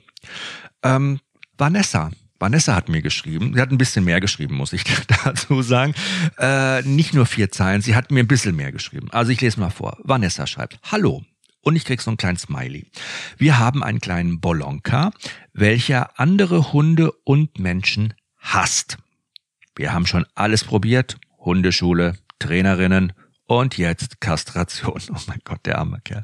[0.83, 1.21] Ähm,
[1.57, 2.11] Vanessa.
[2.41, 4.85] Vanessa hat mir geschrieben, sie hat ein bisschen mehr geschrieben, muss ich
[5.25, 5.95] dazu sagen.
[6.39, 9.11] Äh, nicht nur vier Zeilen, sie hat mir ein bisschen mehr geschrieben.
[9.11, 9.97] Also ich lese mal vor.
[10.05, 11.25] Vanessa schreibt, Hallo.
[11.61, 12.87] Und ich krieg so einen kleinen Smiley.
[13.37, 15.11] Wir haben einen kleinen Bolonka,
[15.53, 18.97] welcher andere Hunde und Menschen hasst.
[19.75, 21.19] Wir haben schon alles probiert.
[21.39, 23.13] Hundeschule, Trainerinnen,
[23.49, 25.03] und jetzt Kastration.
[25.11, 26.23] Oh mein Gott, der arme Kerl.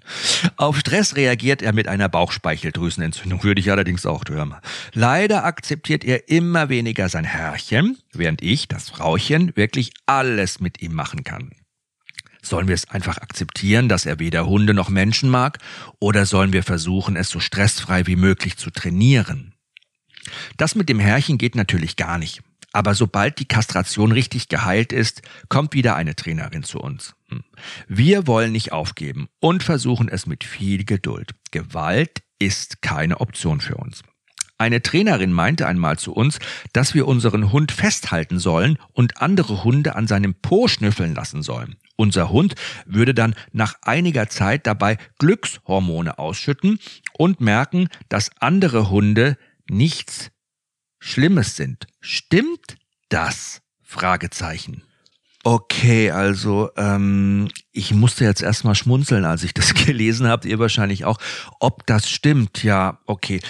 [0.56, 4.54] Auf Stress reagiert er mit einer Bauchspeicheldrüsenentzündung, würde ich allerdings auch hören.
[4.92, 10.92] Leider akzeptiert er immer weniger sein Herrchen, während ich, das Frauchen, wirklich alles mit ihm
[10.92, 11.50] machen kann.
[12.42, 15.58] Sollen wir es einfach akzeptieren, dass er weder Hunde noch Menschen mag,
[15.98, 19.54] oder sollen wir versuchen, es so stressfrei wie möglich zu trainieren?
[20.58, 22.42] Das mit dem Herrchen geht natürlich gar nicht.
[22.74, 27.14] Aber sobald die Kastration richtig geheilt ist, kommt wieder eine Trainerin zu uns.
[27.28, 27.44] Hm.
[27.86, 31.30] Wir wollen nicht aufgeben und versuchen es mit viel Geduld.
[31.52, 34.02] Gewalt ist keine Option für uns.
[34.58, 36.40] Eine Trainerin meinte einmal zu uns,
[36.72, 41.76] dass wir unseren Hund festhalten sollen und andere Hunde an seinem Po schnüffeln lassen sollen.
[41.94, 42.56] Unser Hund
[42.86, 46.80] würde dann nach einiger Zeit dabei Glückshormone ausschütten
[47.12, 50.32] und merken, dass andere Hunde nichts
[51.04, 51.86] Schlimmes sind.
[52.00, 52.78] Stimmt
[53.10, 53.60] das?
[53.82, 54.82] Fragezeichen.
[55.44, 61.04] Okay, also ähm, ich musste jetzt erstmal schmunzeln, als ich das gelesen habe, ihr wahrscheinlich
[61.04, 61.18] auch.
[61.60, 63.40] Ob das stimmt, ja, okay.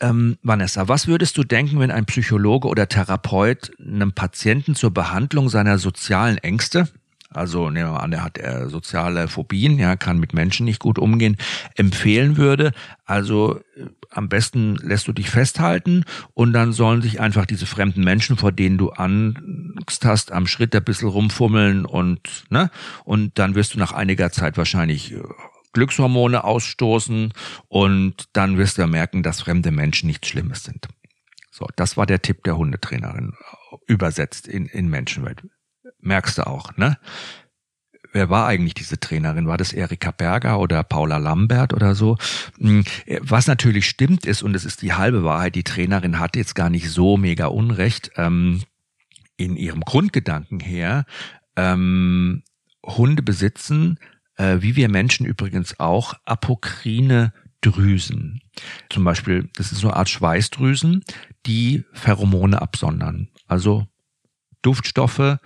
[0.00, 5.48] Ähm, Vanessa, was würdest du denken, wenn ein Psychologe oder Therapeut einem Patienten zur Behandlung
[5.48, 6.88] seiner sozialen Ängste,
[7.34, 10.98] also nehmen wir an, er hat äh, soziale Phobien, ja, kann mit Menschen nicht gut
[10.98, 11.36] umgehen,
[11.76, 12.72] empfehlen würde,
[13.04, 18.04] also äh, am besten lässt du dich festhalten und dann sollen sich einfach diese fremden
[18.04, 22.70] Menschen, vor denen du Angst hast, am Schritt ein bisschen rumfummeln und, ne,
[23.04, 25.22] und dann wirst du nach einiger Zeit wahrscheinlich äh,
[25.72, 27.32] Glückshormone ausstoßen
[27.68, 30.86] und dann wirst du merken, dass fremde Menschen nichts Schlimmes sind.
[31.50, 33.34] So, das war der Tipp der Hundetrainerin,
[33.86, 35.42] übersetzt in, in Menschenwelt
[36.04, 36.98] merkst du auch, ne?
[38.12, 39.48] Wer war eigentlich diese Trainerin?
[39.48, 42.16] War das Erika Berger oder Paula Lambert oder so?
[42.60, 42.84] Hm,
[43.20, 46.70] was natürlich stimmt ist, und es ist die halbe Wahrheit, die Trainerin hat jetzt gar
[46.70, 48.62] nicht so mega Unrecht, ähm,
[49.36, 51.06] in ihrem Grundgedanken her,
[51.56, 52.44] ähm,
[52.84, 53.98] Hunde besitzen,
[54.36, 58.42] äh, wie wir Menschen übrigens auch, apokrine Drüsen.
[58.90, 61.02] Zum Beispiel, das ist so eine Art Schweißdrüsen,
[61.46, 63.28] die Pheromone absondern.
[63.48, 63.86] Also
[64.62, 65.38] Duftstoffe,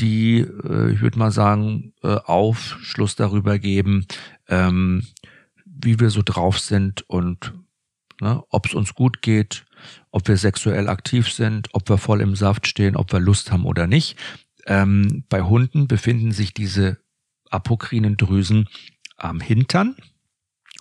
[0.00, 4.06] die, äh, ich würde mal sagen, äh, Aufschluss darüber geben,
[4.48, 5.06] ähm,
[5.64, 7.54] wie wir so drauf sind und
[8.20, 9.66] ne, ob es uns gut geht,
[10.10, 13.64] ob wir sexuell aktiv sind, ob wir voll im Saft stehen, ob wir Lust haben
[13.64, 14.16] oder nicht.
[14.66, 16.98] Ähm, bei Hunden befinden sich diese
[17.50, 18.68] apokrinen Drüsen
[19.16, 19.96] am Hintern,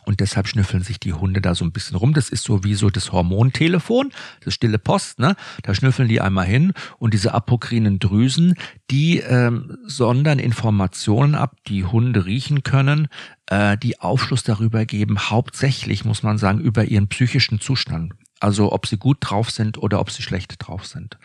[0.10, 2.16] und deshalb schnüffeln sich die Hunde da so ein bisschen rum.
[2.16, 4.12] Das ist so wie so das Hormontelefon,
[4.44, 5.36] das stille Post, ne?
[5.62, 8.56] Da schnüffeln die einmal hin und diese apokrinen Drüsen,
[8.90, 13.08] die ähm, sondern Informationen ab, die Hunde riechen können,
[13.46, 18.14] äh, die Aufschluss darüber geben, hauptsächlich, muss man sagen, über ihren psychischen Zustand.
[18.40, 21.20] Also ob sie gut drauf sind oder ob sie schlecht drauf sind.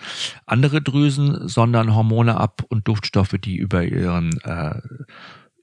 [0.44, 4.82] Andere Drüsen sondern Hormone ab und Duftstoffe, die über ihren äh,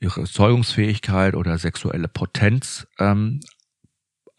[0.02, 3.40] ihre Zeugungsfähigkeit oder sexuelle Potenz ähm,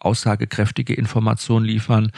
[0.00, 2.10] aussagekräftige Informationen liefern,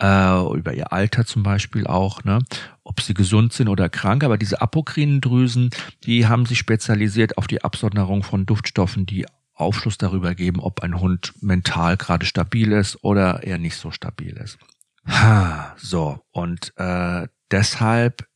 [0.00, 2.40] äh, über ihr Alter zum Beispiel auch, ne?
[2.84, 4.22] ob sie gesund sind oder krank.
[4.22, 5.70] Aber diese apokrinen Drüsen,
[6.04, 11.00] die haben sich spezialisiert auf die Absonderung von Duftstoffen, die Aufschluss darüber geben, ob ein
[11.00, 14.58] Hund mental gerade stabil ist oder eher nicht so stabil ist.
[15.76, 18.26] So, und äh, deshalb,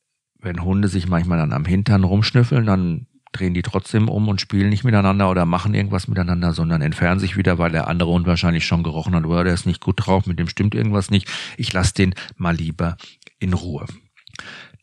[0.41, 4.71] wenn Hunde sich manchmal dann am Hintern rumschnüffeln, dann drehen die trotzdem um und spielen
[4.71, 8.67] nicht miteinander oder machen irgendwas miteinander, sondern entfernen sich wieder, weil der andere Hund wahrscheinlich
[8.67, 11.29] schon gerochen hat, oder der ist nicht gut drauf, mit dem stimmt irgendwas nicht.
[11.57, 12.97] Ich lasse den mal lieber
[13.39, 13.87] in Ruhe.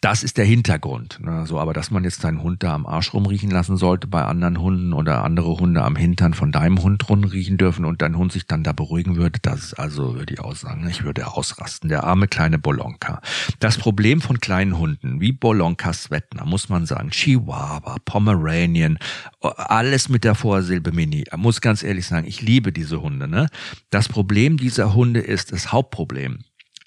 [0.01, 1.19] Das ist der Hintergrund.
[1.21, 1.45] Ne?
[1.45, 4.59] So, aber dass man jetzt deinen Hund da am Arsch rumriechen lassen sollte bei anderen
[4.59, 8.47] Hunden oder andere Hunde am Hintern von deinem Hund rumriechen dürfen und dein Hund sich
[8.47, 11.87] dann da beruhigen würde, das ist also, würde ich auch sagen, ich würde ausrasten.
[11.87, 13.21] Der arme kleine Bolonka.
[13.59, 18.97] Das Problem von kleinen Hunden, wie Bolonka Svetna, muss man sagen, Chihuahua, Pomeranian,
[19.39, 21.25] alles mit der Vorsilbe Mini.
[21.31, 23.27] Ich muss ganz ehrlich sagen, ich liebe diese Hunde.
[23.27, 23.49] Ne?
[23.91, 26.39] Das Problem dieser Hunde ist, das Hauptproblem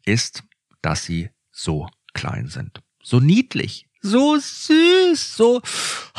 [0.05, 0.42] ist,
[0.83, 5.62] dass sie so klein sind so niedlich, so süß, so,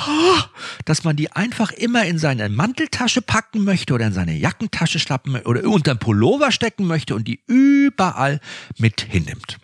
[0.07, 0.39] oh,
[0.85, 5.35] dass man die einfach immer in seine Manteltasche packen möchte oder in seine Jackentasche schlappen
[5.41, 8.39] oder unter den Pullover stecken möchte und die überall
[8.77, 9.57] mit hinnimmt.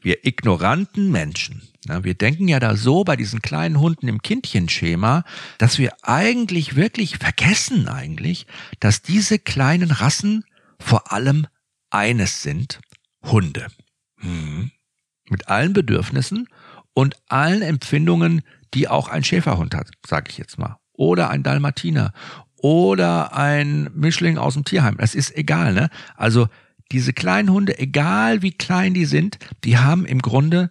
[0.00, 1.62] Wir ignoranten Menschen.
[2.02, 5.24] Wir denken ja da so bei diesen kleinen Hunden im Kindchenschema,
[5.58, 8.46] dass wir eigentlich wirklich vergessen eigentlich,
[8.80, 10.44] dass diese kleinen Rassen
[10.80, 11.46] vor allem
[11.90, 12.80] eines sind,
[13.22, 13.66] Hunde.
[14.18, 14.70] Hm.
[15.28, 16.48] Mit allen Bedürfnissen
[16.96, 18.40] und allen Empfindungen,
[18.72, 20.78] die auch ein Schäferhund hat, sage ich jetzt mal.
[20.94, 22.14] Oder ein Dalmatiner
[22.56, 24.96] oder ein Mischling aus dem Tierheim.
[24.96, 25.90] Das ist egal, ne?
[26.16, 26.48] Also
[26.90, 30.70] diese kleinen Hunde, egal wie klein die sind, die haben im Grunde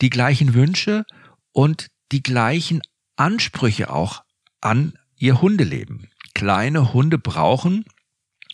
[0.00, 1.04] die gleichen Wünsche
[1.50, 2.80] und die gleichen
[3.16, 4.22] Ansprüche auch
[4.60, 6.06] an ihr Hundeleben.
[6.34, 7.84] Kleine Hunde brauchen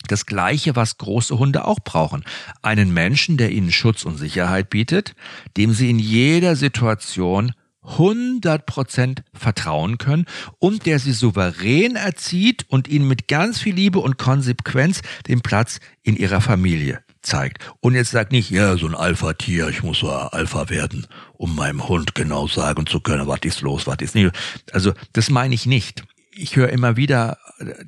[0.07, 2.23] das Gleiche, was große Hunde auch brauchen.
[2.61, 5.15] Einen Menschen, der ihnen Schutz und Sicherheit bietet,
[5.57, 7.53] dem sie in jeder Situation
[7.85, 10.25] 100% vertrauen können
[10.59, 15.79] und der sie souverän erzieht und ihnen mit ganz viel Liebe und Konsequenz den Platz
[16.01, 17.65] in ihrer Familie zeigt.
[17.79, 21.87] Und jetzt sagt nicht, ja, so ein Alpha-Tier, ich muss so Alpha werden, um meinem
[21.87, 24.31] Hund genau sagen zu können, was ist los, was ist nicht.
[24.71, 26.03] Also das meine ich nicht
[26.35, 27.37] ich höre immer wieder,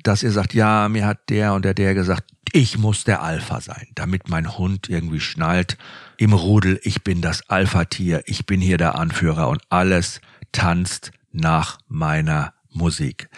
[0.02, 3.60] dass ihr sagt, ja, mir hat der und der der gesagt, ich muss der Alpha
[3.60, 5.76] sein, damit mein Hund irgendwie schnallt
[6.16, 10.20] im Rudel, ich bin das Alpha-Tier, ich bin hier der Anführer und alles
[10.52, 13.28] tanzt nach meiner Musik.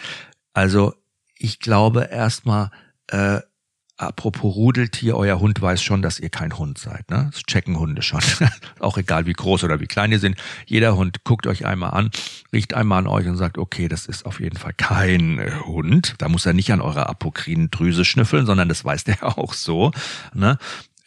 [0.53, 0.93] Also
[1.37, 2.71] ich glaube erstmal,
[3.07, 3.41] äh,
[3.99, 7.09] Apropos Rudeltier, euer Hund weiß schon, dass ihr kein Hund seid.
[7.11, 7.27] Ne?
[7.33, 8.21] Das checken Hunde schon.
[8.79, 10.37] Auch egal, wie groß oder wie klein ihr sind.
[10.65, 12.09] Jeder Hund guckt euch einmal an,
[12.53, 16.15] riecht einmal an euch und sagt, okay, das ist auf jeden Fall kein äh, Hund.
[16.19, 19.91] Da muss er nicht an eurer apokrinen Drüse schnüffeln, sondern das weiß der auch so.
[20.33, 20.57] Ne?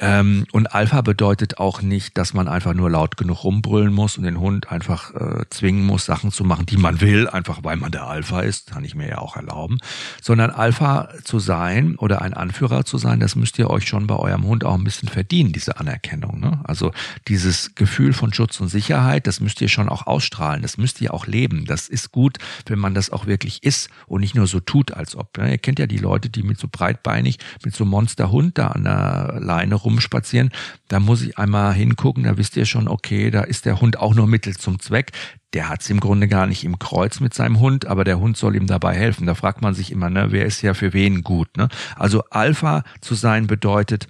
[0.03, 4.25] Ähm, und Alpha bedeutet auch nicht, dass man einfach nur laut genug rumbrüllen muss und
[4.25, 7.93] den Hund einfach äh, zwingen muss, Sachen zu machen, die man will, einfach weil man
[7.93, 9.79] der Alpha ist, kann ich mir ja auch erlauben.
[10.21, 14.17] Sondern Alpha zu sein oder ein Anführer zu sein, das müsst ihr euch schon bei
[14.17, 16.41] eurem Hund auch ein bisschen verdienen, diese Anerkennung.
[16.41, 16.61] Ne?
[16.65, 16.91] Also
[17.29, 21.15] dieses Gefühl von Schutz und Sicherheit, das müsst ihr schon auch ausstrahlen, das müsst ihr
[21.15, 21.65] auch leben.
[21.65, 25.15] Das ist gut, wenn man das auch wirklich ist und nicht nur so tut, als
[25.15, 25.39] ob.
[25.39, 25.53] Ne?
[25.53, 29.39] Ihr kennt ja die Leute, die mit so breitbeinig, mit so Monsterhund da an der
[29.39, 30.51] Leine rum rumspazieren,
[30.89, 34.15] da muss ich einmal hingucken, da wisst ihr schon, okay, da ist der Hund auch
[34.15, 35.13] nur Mittel zum Zweck.
[35.53, 38.37] Der hat es im Grunde gar nicht im Kreuz mit seinem Hund, aber der Hund
[38.37, 39.27] soll ihm dabei helfen.
[39.27, 41.57] Da fragt man sich immer, ne, wer ist ja für wen gut.
[41.57, 41.69] Ne?
[41.97, 44.09] Also Alpha zu sein bedeutet,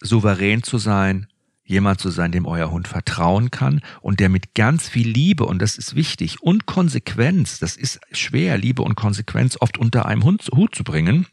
[0.00, 1.26] souverän zu sein,
[1.64, 5.60] jemand zu sein, dem euer Hund vertrauen kann und der mit ganz viel Liebe, und
[5.60, 10.46] das ist wichtig, und Konsequenz, das ist schwer, Liebe und Konsequenz oft unter einem Hund,
[10.54, 11.26] Hut zu bringen,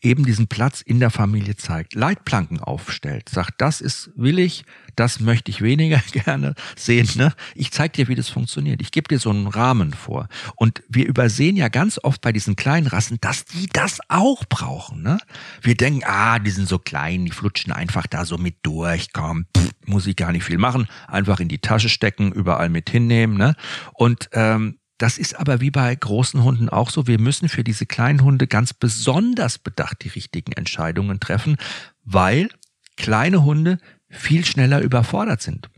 [0.00, 4.64] eben diesen Platz in der Familie zeigt, Leitplanken aufstellt, sagt, das ist willig,
[4.96, 7.08] das möchte ich weniger gerne sehen.
[7.16, 7.32] Ne?
[7.54, 8.80] Ich zeige dir, wie das funktioniert.
[8.80, 10.28] Ich gebe dir so einen Rahmen vor.
[10.56, 15.02] Und wir übersehen ja ganz oft bei diesen kleinen Rassen, dass die das auch brauchen.
[15.02, 15.18] Ne?
[15.62, 19.46] Wir denken, ah, die sind so klein, die flutschen einfach da so mit durch, komm,
[19.56, 23.36] pff, muss ich gar nicht viel machen, einfach in die Tasche stecken, überall mit hinnehmen.
[23.36, 23.54] Ne?
[23.94, 27.06] Und ähm, das ist aber wie bei großen Hunden auch so.
[27.06, 31.56] Wir müssen für diese kleinen Hunde ganz besonders bedacht die richtigen Entscheidungen treffen,
[32.04, 32.50] weil
[32.98, 33.78] kleine Hunde
[34.10, 35.70] viel schneller überfordert sind.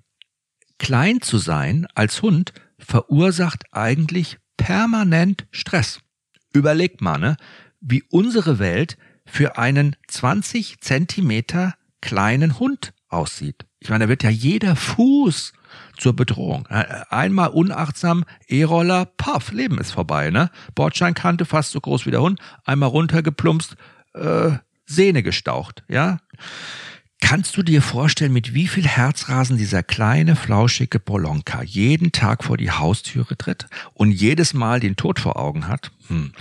[0.78, 6.00] Klein zu sein als Hund verursacht eigentlich permanent Stress.
[6.52, 7.36] Überlegt mal, ne,
[7.80, 13.66] wie unsere Welt für einen 20 Zentimeter kleinen Hund aussieht.
[13.82, 15.52] Ich meine, da wird ja jeder Fuß
[15.98, 16.68] zur Bedrohung.
[16.68, 20.50] Einmal unachtsam, E-Roller, paff, Leben ist vorbei, ne?
[20.76, 23.76] Bordscheinkante fast so groß wie der Hund, einmal runtergeplumpst,
[24.14, 24.52] äh,
[24.86, 26.18] Sehne gestaucht, ja?
[27.20, 32.56] Kannst du dir vorstellen, mit wie viel Herzrasen dieser kleine, flauschige Bolonka jeden Tag vor
[32.56, 35.90] die Haustüre tritt und jedes Mal den Tod vor Augen hat?
[36.06, 36.32] Hm.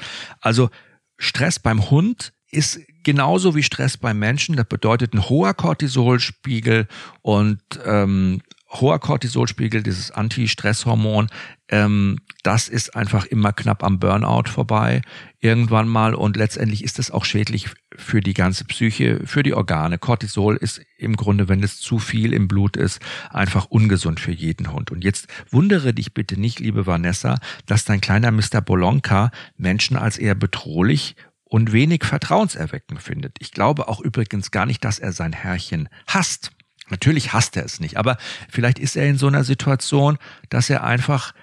[0.42, 0.70] Also
[1.18, 4.56] Stress beim Hund ist genauso wie Stress beim Menschen.
[4.56, 6.88] Das bedeutet ein hoher Cortisolspiegel
[7.22, 11.28] und ähm, hoher Cortisolspiegel, dieses Anti-Stress-Hormon,
[11.68, 15.02] ähm, das ist einfach immer knapp am Burnout vorbei
[15.40, 19.98] irgendwann mal und letztendlich ist es auch schädlich für die ganze Psyche, für die Organe.
[19.98, 24.72] Cortisol ist im Grunde, wenn es zu viel im Blut ist, einfach ungesund für jeden
[24.72, 24.92] Hund.
[24.92, 28.62] Und jetzt wundere dich bitte nicht, liebe Vanessa, dass dein kleiner Mr.
[28.62, 31.16] Bolonka Menschen als eher bedrohlich
[31.52, 33.36] und wenig vertrauenserweckend findet.
[33.40, 36.52] Ich glaube auch übrigens gar nicht, dass er sein Herrchen hasst.
[36.90, 38.18] Natürlich hasst er es nicht, aber
[38.50, 41.34] vielleicht ist er in so einer Situation, dass er einfach,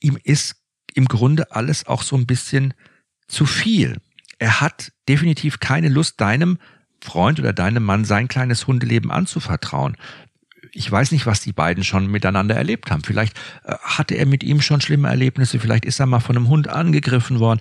[0.00, 0.56] ihm ist
[0.92, 2.74] im Grunde alles auch so ein bisschen
[3.26, 4.02] zu viel.
[4.38, 6.58] Er hat definitiv keine Lust, deinem
[7.00, 9.96] Freund oder deinem Mann sein kleines Hundeleben anzuvertrauen.
[10.74, 13.02] Ich weiß nicht, was die beiden schon miteinander erlebt haben.
[13.04, 16.48] Vielleicht äh, hatte er mit ihm schon schlimme Erlebnisse, vielleicht ist er mal von einem
[16.48, 17.60] Hund angegriffen worden.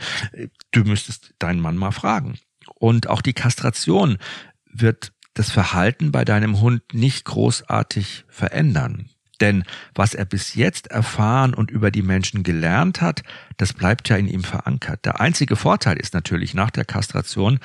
[0.71, 2.39] Du müsstest deinen Mann mal fragen.
[2.75, 4.17] Und auch die Kastration
[4.65, 9.09] wird das Verhalten bei deinem Hund nicht großartig verändern.
[9.41, 9.63] Denn
[9.95, 13.23] was er bis jetzt erfahren und über die Menschen gelernt hat,
[13.57, 15.05] das bleibt ja in ihm verankert.
[15.05, 17.59] Der einzige Vorteil ist natürlich nach der Kastration,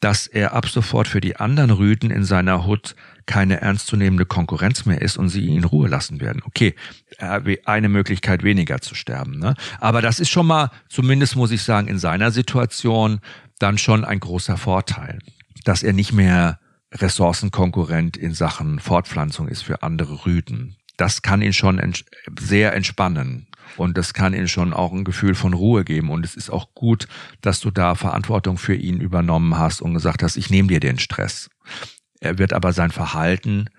[0.00, 5.00] dass er ab sofort für die anderen Rüden in seiner Hut keine ernstzunehmende Konkurrenz mehr
[5.00, 6.42] ist und sie ihn in Ruhe lassen werden.
[6.44, 6.74] Okay,
[7.64, 9.38] eine Möglichkeit weniger zu sterben.
[9.38, 9.54] Ne?
[9.78, 13.20] Aber das ist schon mal, zumindest muss ich sagen, in seiner Situation
[13.58, 15.18] dann schon ein großer Vorteil,
[15.64, 16.58] dass er nicht mehr
[16.92, 20.76] Ressourcenkonkurrent in Sachen Fortpflanzung ist für andere Rüden.
[20.96, 22.04] Das kann ihn schon ents
[22.38, 23.46] sehr entspannen.
[23.76, 26.10] Und das kann ihm schon auch ein Gefühl von Ruhe geben.
[26.10, 27.06] Und es ist auch gut,
[27.40, 30.98] dass du da Verantwortung für ihn übernommen hast und gesagt hast, ich nehme dir den
[30.98, 31.50] Stress.
[32.20, 33.70] Er wird aber sein Verhalten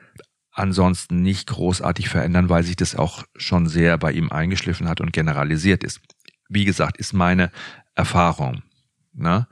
[0.52, 5.14] ansonsten nicht großartig verändern, weil sich das auch schon sehr bei ihm eingeschliffen hat und
[5.14, 6.02] generalisiert ist.
[6.50, 7.52] Wie gesagt, ist meine
[7.96, 8.64] Erfahrung.
[9.14, 9.48] Ne?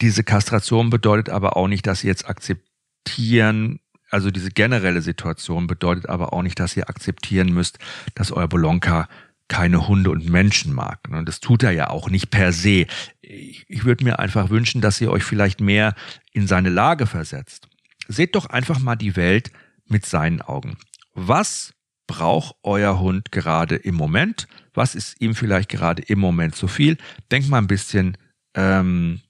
[0.00, 6.08] Diese Kastration bedeutet aber auch nicht, dass sie jetzt akzeptieren, also diese generelle Situation bedeutet
[6.08, 7.78] aber auch nicht, dass ihr akzeptieren müsst,
[8.14, 9.08] dass euer Bolonka
[9.48, 10.98] keine Hunde und Menschen mag.
[11.08, 12.86] Und das tut er ja auch nicht per se.
[13.20, 15.94] Ich würde mir einfach wünschen, dass ihr euch vielleicht mehr
[16.32, 17.68] in seine Lage versetzt.
[18.08, 19.50] Seht doch einfach mal die Welt
[19.86, 20.76] mit seinen Augen.
[21.14, 21.74] Was
[22.06, 24.46] braucht euer Hund gerade im Moment?
[24.74, 26.98] Was ist ihm vielleicht gerade im Moment zu viel?
[27.30, 28.16] Denkt mal ein bisschen
[28.54, 29.20] ähm,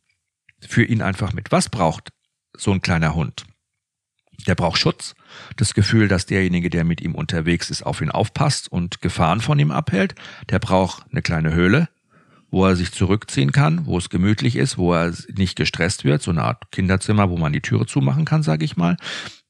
[0.60, 1.52] für ihn einfach mit.
[1.52, 2.10] Was braucht
[2.56, 3.46] so ein kleiner Hund?
[4.46, 5.14] Der braucht Schutz,
[5.56, 9.58] das Gefühl, dass derjenige, der mit ihm unterwegs ist, auf ihn aufpasst und Gefahren von
[9.58, 10.14] ihm abhält.
[10.50, 11.88] Der braucht eine kleine Höhle,
[12.50, 16.30] wo er sich zurückziehen kann, wo es gemütlich ist, wo er nicht gestresst wird, so
[16.30, 18.96] eine Art Kinderzimmer, wo man die Türe zumachen kann, sage ich mal.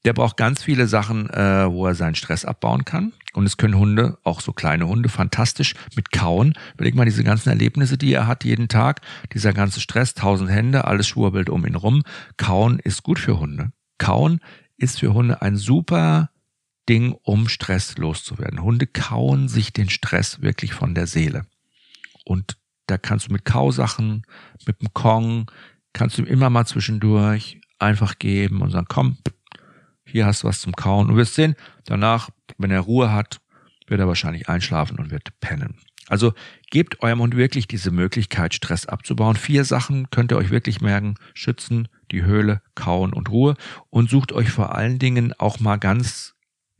[0.05, 3.13] Der braucht ganz viele Sachen, äh, wo er seinen Stress abbauen kann.
[3.33, 6.53] Und es können Hunde, auch so kleine Hunde, fantastisch mit Kauen.
[6.75, 9.01] Überleg mal diese ganzen Erlebnisse, die er hat jeden Tag.
[9.33, 12.03] Dieser ganze Stress, tausend Hände, alles schwurbelt um ihn rum.
[12.37, 13.71] Kauen ist gut für Hunde.
[13.97, 14.39] Kauen
[14.77, 16.29] ist für Hunde ein super
[16.87, 18.63] Ding, um Stress loszuwerden.
[18.63, 21.45] Hunde kauen sich den Stress wirklich von der Seele.
[22.23, 22.57] Und
[22.87, 24.23] da kannst du mit Kausachen,
[24.65, 25.51] mit dem Kong,
[25.93, 29.17] kannst du ihm immer mal zwischendurch einfach geben und sagen, komm,
[30.05, 31.09] hier hast du was zum Kauen.
[31.09, 33.39] Und wirst sehen, danach, wenn er Ruhe hat,
[33.87, 35.75] wird er wahrscheinlich einschlafen und wird pennen.
[36.07, 36.33] Also
[36.71, 39.35] gebt eurem Hund wirklich diese Möglichkeit, Stress abzubauen.
[39.35, 41.15] Vier Sachen könnt ihr euch wirklich merken.
[41.33, 43.55] Schützen, die Höhle, Kauen und Ruhe
[43.89, 46.35] und sucht euch vor allen Dingen auch mal ganz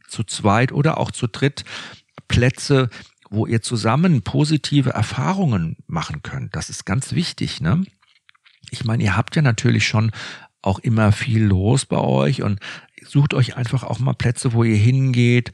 [0.08, 1.66] zu zweit oder auch zu dritt
[2.30, 2.90] Plätze,
[3.30, 6.56] wo ihr zusammen positive Erfahrungen machen könnt.
[6.56, 7.84] Das ist ganz wichtig, ne?
[8.70, 10.12] Ich meine, ihr habt ja natürlich schon
[10.62, 12.60] auch immer viel los bei euch und
[13.06, 15.52] sucht euch einfach auch mal Plätze, wo ihr hingeht,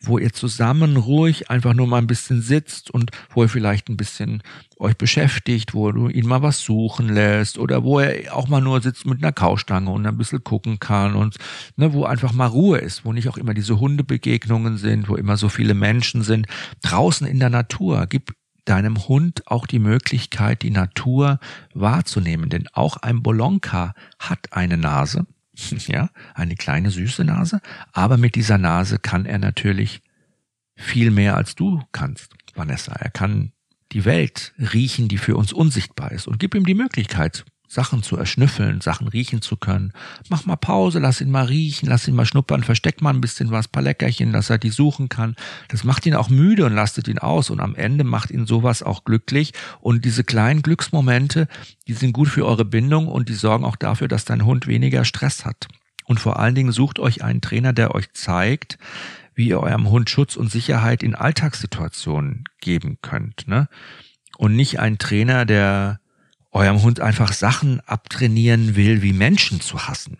[0.00, 3.96] wo ihr zusammen ruhig einfach nur mal ein bisschen sitzt und wo ihr vielleicht ein
[3.96, 4.42] bisschen
[4.80, 8.80] euch beschäftigt, wo du ihn mal was suchen lässt oder wo er auch mal nur
[8.80, 11.36] sitzt mit einer Kaustange und ein bisschen gucken kann und
[11.76, 15.36] ne, wo einfach mal Ruhe ist, wo nicht auch immer diese Hundebegegnungen sind, wo immer
[15.36, 16.46] so viele Menschen sind.
[16.82, 18.32] Draußen in der Natur, gib
[18.64, 21.40] deinem Hund auch die Möglichkeit, die Natur
[21.74, 25.26] wahrzunehmen, denn auch ein Bolonka hat eine Nase
[25.86, 27.60] ja, eine kleine süße Nase,
[27.92, 30.00] aber mit dieser Nase kann er natürlich
[30.74, 32.92] viel mehr als du kannst, Vanessa.
[32.92, 33.52] Er kann
[33.92, 38.16] die Welt riechen, die für uns unsichtbar ist und gib ihm die Möglichkeit, Sachen zu
[38.16, 39.92] erschnüffeln, Sachen riechen zu können.
[40.28, 43.52] Mach mal Pause, lass ihn mal riechen, lass ihn mal schnuppern, versteck mal ein bisschen
[43.52, 45.36] was, paar Leckerchen, dass er die suchen kann.
[45.68, 48.82] Das macht ihn auch müde und lastet ihn aus und am Ende macht ihn sowas
[48.82, 51.46] auch glücklich und diese kleinen Glücksmomente,
[51.86, 55.04] die sind gut für eure Bindung und die sorgen auch dafür, dass dein Hund weniger
[55.04, 55.68] Stress hat.
[56.04, 58.78] Und vor allen Dingen sucht euch einen Trainer, der euch zeigt,
[59.40, 63.48] wie ihr eurem Hund Schutz und Sicherheit in Alltagssituationen geben könnt.
[63.48, 63.68] Ne?
[64.36, 65.98] Und nicht ein Trainer, der
[66.50, 70.18] eurem Hund einfach Sachen abtrainieren will, wie Menschen zu hassen.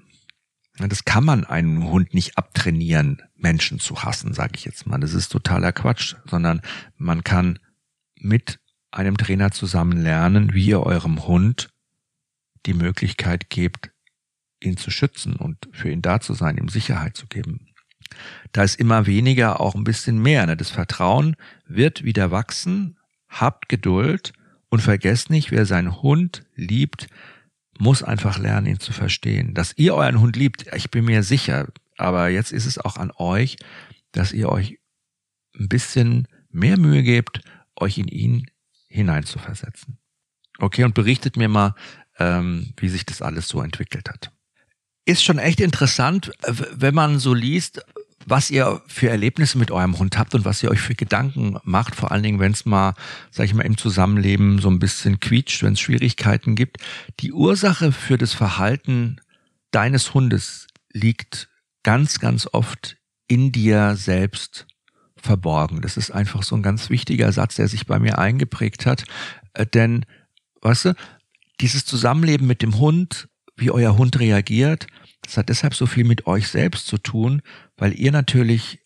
[0.79, 4.99] Das kann man einem Hund nicht abtrainieren, Menschen zu hassen, sage ich jetzt mal.
[4.99, 6.63] Das ist totaler Quatsch, sondern
[6.97, 7.59] man kann
[8.17, 8.59] mit
[8.91, 11.69] einem Trainer zusammen lernen, wie ihr eurem Hund
[12.65, 13.91] die Möglichkeit gebt,
[14.63, 17.70] ihn zu schützen und für ihn da zu sein, ihm Sicherheit zu geben.
[18.53, 20.47] Da ist immer weniger auch ein bisschen mehr.
[20.47, 20.57] Ne?
[20.57, 21.37] Das Vertrauen
[21.67, 22.99] wird wieder wachsen.
[23.29, 24.33] Habt Geduld
[24.69, 27.07] und vergesst nicht, wer seinen Hund liebt,
[27.79, 29.55] muss einfach lernen, ihn zu verstehen.
[29.55, 33.13] Dass ihr euren Hund liebt, ich bin mir sicher, aber jetzt ist es auch an
[33.17, 33.57] euch,
[34.13, 34.79] dass ihr euch
[35.59, 37.41] ein bisschen mehr Mühe gebt,
[37.77, 38.51] euch in ihn
[38.89, 39.99] hineinzuversetzen.
[40.59, 41.75] Okay, und berichtet mir mal,
[42.19, 44.33] ähm, wie sich das alles so entwickelt hat.
[45.07, 47.85] Ist schon echt interessant, wenn man so liest,
[48.27, 51.95] was ihr für Erlebnisse mit eurem Hund habt und was ihr euch für Gedanken macht,
[51.95, 52.95] vor allen Dingen, wenn es mal,
[53.31, 56.79] sag ich mal, im Zusammenleben so ein bisschen quietscht, wenn es Schwierigkeiten gibt.
[57.21, 59.21] Die Ursache für das Verhalten
[59.71, 61.49] deines Hundes liegt
[61.83, 64.67] ganz, ganz oft in dir selbst
[65.17, 65.81] verborgen.
[65.81, 69.05] Das ist einfach so ein ganz wichtiger Satz, der sich bei mir eingeprägt hat.
[69.55, 70.05] Äh, denn,
[70.63, 70.95] weißt du,
[71.61, 74.87] dieses Zusammenleben mit dem Hund, wie euer Hund reagiert,
[75.23, 77.43] das hat deshalb so viel mit euch selbst zu tun,
[77.77, 78.81] weil ihr natürlich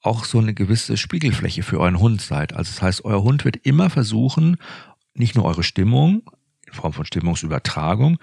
[0.00, 2.52] auch so eine gewisse Spiegelfläche für euren Hund seid.
[2.52, 4.58] Also das heißt, euer Hund wird immer versuchen,
[5.14, 6.30] nicht nur eure Stimmung
[6.66, 8.18] in Form von Stimmungsübertragung,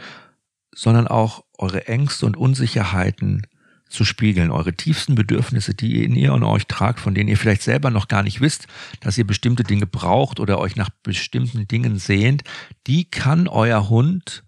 [0.74, 3.48] sondern auch eure Ängste und Unsicherheiten
[3.90, 7.38] zu spiegeln, eure tiefsten Bedürfnisse, die ihr in ihr und euch tragt, von denen ihr
[7.38, 8.68] vielleicht selber noch gar nicht wisst,
[9.02, 12.44] dass ihr bestimmte Dinge braucht oder euch nach bestimmten Dingen sehnt,
[12.88, 14.44] die kann euer Hund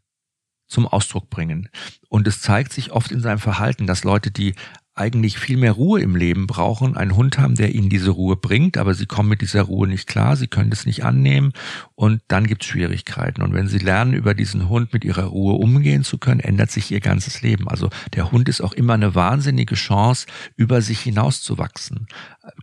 [0.67, 1.69] zum Ausdruck bringen.
[2.09, 4.55] Und es zeigt sich oft in seinem Verhalten, dass Leute, die
[4.95, 8.77] eigentlich viel mehr Ruhe im Leben brauchen, einen Hund haben, der ihnen diese Ruhe bringt,
[8.77, 11.53] aber sie kommen mit dieser Ruhe nicht klar, sie können das nicht annehmen
[11.95, 13.41] und dann gibt es Schwierigkeiten.
[13.41, 16.91] Und wenn sie lernen, über diesen Hund mit ihrer Ruhe umgehen zu können, ändert sich
[16.91, 17.67] ihr ganzes Leben.
[17.67, 20.27] Also der Hund ist auch immer eine wahnsinnige Chance,
[20.57, 22.07] über sich hinauszuwachsen.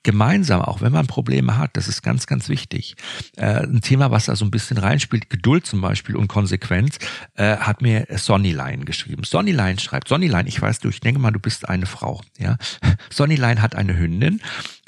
[0.04, 2.94] Gemeinsam, auch wenn man Probleme hat, das ist ganz, ganz wichtig.
[3.36, 6.98] Äh, ein Thema, was da so ein bisschen reinspielt, Geduld zum Beispiel und Konsequenz,
[7.34, 9.24] äh, hat mir Sonnyline geschrieben.
[9.24, 12.19] Sonnyline schreibt, Sonnyline, ich weiß du, ich denke mal, du bist eine Frau.
[12.38, 12.56] Ja,
[13.10, 14.40] Sonnyline hat eine Hündin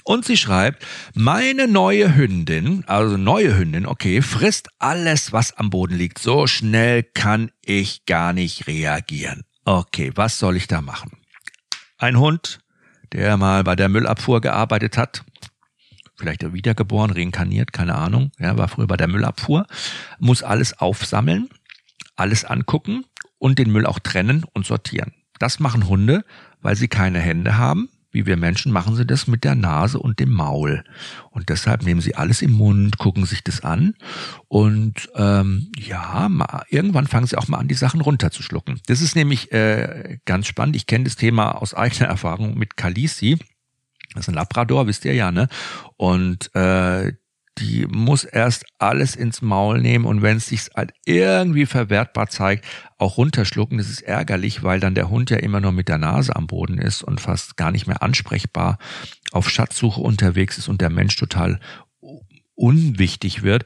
[0.05, 5.97] und sie schreibt, meine neue Hündin, also neue Hündin, okay, frisst alles, was am Boden
[5.97, 6.19] liegt.
[6.19, 9.45] So schnell kann ich gar nicht reagieren.
[9.65, 11.13] Okay, was soll ich da machen?
[11.99, 12.59] Ein Hund,
[13.13, 15.25] der mal bei der Müllabfuhr gearbeitet hat,
[16.17, 19.67] vielleicht wiedergeboren, reinkarniert, keine Ahnung, ja, war früher bei der Müllabfuhr,
[20.19, 21.49] muss alles aufsammeln,
[22.17, 23.05] alles angucken
[23.39, 25.13] und den Müll auch trennen und sortieren.
[25.39, 26.25] Das machen Hunde,
[26.63, 27.89] weil sie keine Hände haben.
[28.13, 30.85] Wie wir Menschen machen sie das mit der Nase und dem Maul.
[31.31, 33.95] Und deshalb nehmen sie alles im Mund, gucken sich das an
[34.49, 38.81] und ähm, ja, mal, irgendwann fangen sie auch mal an, die Sachen runterzuschlucken.
[38.87, 40.77] Das ist nämlich äh, ganz spannend.
[40.77, 43.39] Ich kenne das Thema aus eigener Erfahrung mit Kalisi.
[44.15, 45.49] Das ist ein Labrador, wisst ihr ja, ne?
[45.97, 47.15] Und äh,
[47.59, 52.65] die muss erst alles ins Maul nehmen und wenn es sich halt irgendwie verwertbar zeigt,
[52.99, 53.79] auch runterschlucken.
[53.79, 56.79] Das ist ärgerlich, weil dann der Hund ja immer nur mit der Nase am Boden
[56.79, 58.79] ist und fast gar nicht mehr ansprechbar
[59.33, 61.61] auf Schatzsuche unterwegs ist und der Mensch total
[62.55, 63.65] unwichtig wird.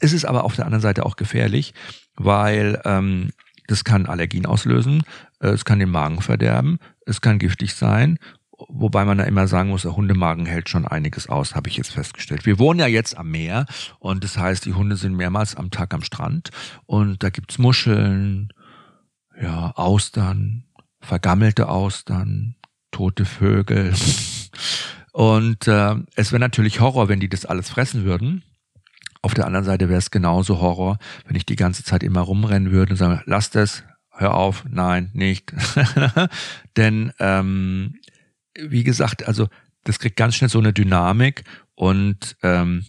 [0.00, 1.72] Es ist aber auf der anderen Seite auch gefährlich,
[2.16, 3.30] weil ähm,
[3.68, 5.02] das kann Allergien auslösen,
[5.40, 8.18] äh, es kann den Magen verderben, es kann giftig sein
[8.68, 11.92] Wobei man da immer sagen muss, der Hundemagen hält schon einiges aus, habe ich jetzt
[11.92, 12.46] festgestellt.
[12.46, 13.66] Wir wohnen ja jetzt am Meer
[13.98, 16.50] und das heißt, die Hunde sind mehrmals am Tag am Strand
[16.86, 18.52] und da gibt's Muscheln,
[19.40, 20.64] ja, Austern,
[21.00, 22.56] vergammelte Austern,
[22.90, 23.92] tote Vögel.
[25.12, 28.42] Und äh, es wäre natürlich Horror, wenn die das alles fressen würden.
[29.22, 32.72] Auf der anderen Seite wäre es genauso Horror, wenn ich die ganze Zeit immer rumrennen
[32.72, 35.52] würde und sagen, lass das, hör auf, nein, nicht.
[36.76, 37.94] Denn ähm,
[38.58, 39.48] wie gesagt, also
[39.84, 41.44] das kriegt ganz schnell so eine Dynamik
[41.74, 42.86] und ähm,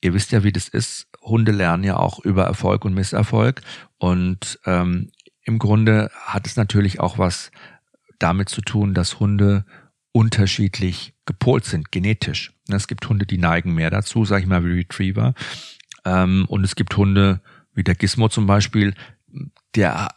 [0.00, 1.08] ihr wisst ja, wie das ist.
[1.20, 3.62] Hunde lernen ja auch über Erfolg und Misserfolg
[3.98, 5.10] und ähm,
[5.44, 7.50] im Grunde hat es natürlich auch was
[8.18, 9.64] damit zu tun, dass Hunde
[10.12, 12.52] unterschiedlich gepolt sind, genetisch.
[12.68, 15.34] Es gibt Hunde, die neigen mehr dazu, sage ich mal, wie Retriever.
[16.04, 17.40] Ähm, und es gibt Hunde,
[17.74, 18.94] wie der Gizmo zum Beispiel,
[19.74, 20.08] der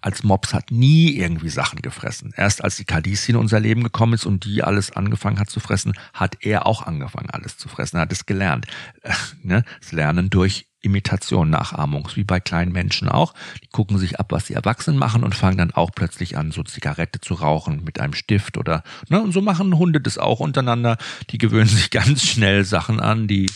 [0.00, 2.32] als Mops hat nie irgendwie Sachen gefressen.
[2.36, 5.60] Erst als die Kadis in unser Leben gekommen ist und die alles angefangen hat zu
[5.60, 7.96] fressen, hat er auch angefangen, alles zu fressen.
[7.96, 8.66] Er hat es gelernt.
[9.44, 9.64] Ne?
[9.80, 13.34] Das Lernen durch Imitation, Nachahmung, wie bei kleinen Menschen auch.
[13.62, 16.62] Die gucken sich ab, was die Erwachsenen machen und fangen dann auch plötzlich an, so
[16.62, 20.98] Zigarette zu rauchen mit einem Stift oder, ne, und so machen Hunde das auch untereinander.
[21.30, 23.50] Die gewöhnen sich ganz schnell Sachen an, die,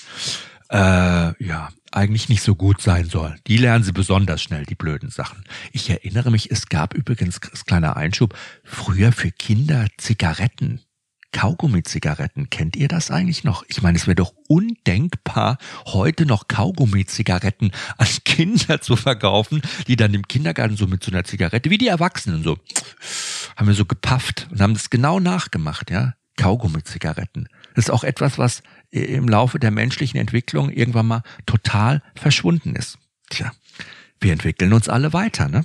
[0.70, 3.36] äh, ja, eigentlich nicht so gut sein soll.
[3.46, 5.44] Die lernen sie besonders schnell, die blöden Sachen.
[5.72, 10.80] Ich erinnere mich, es gab übrigens, kleiner Einschub, früher für Kinder Zigaretten.
[11.32, 12.48] Kaugummi-Zigaretten.
[12.48, 13.62] Kennt ihr das eigentlich noch?
[13.68, 20.14] Ich meine, es wäre doch undenkbar, heute noch Kaugummi-Zigaretten an Kinder zu verkaufen, die dann
[20.14, 22.58] im Kindergarten so mit so einer Zigarette, wie die Erwachsenen so,
[23.54, 26.14] haben wir so gepafft und haben das genau nachgemacht, ja.
[26.37, 27.49] Kaugummi-Zigaretten.
[27.74, 32.99] Das ist auch etwas, was im Laufe der menschlichen Entwicklung irgendwann mal total verschwunden ist.
[33.30, 33.53] Tja,
[34.20, 35.64] wir entwickeln uns alle weiter, ne?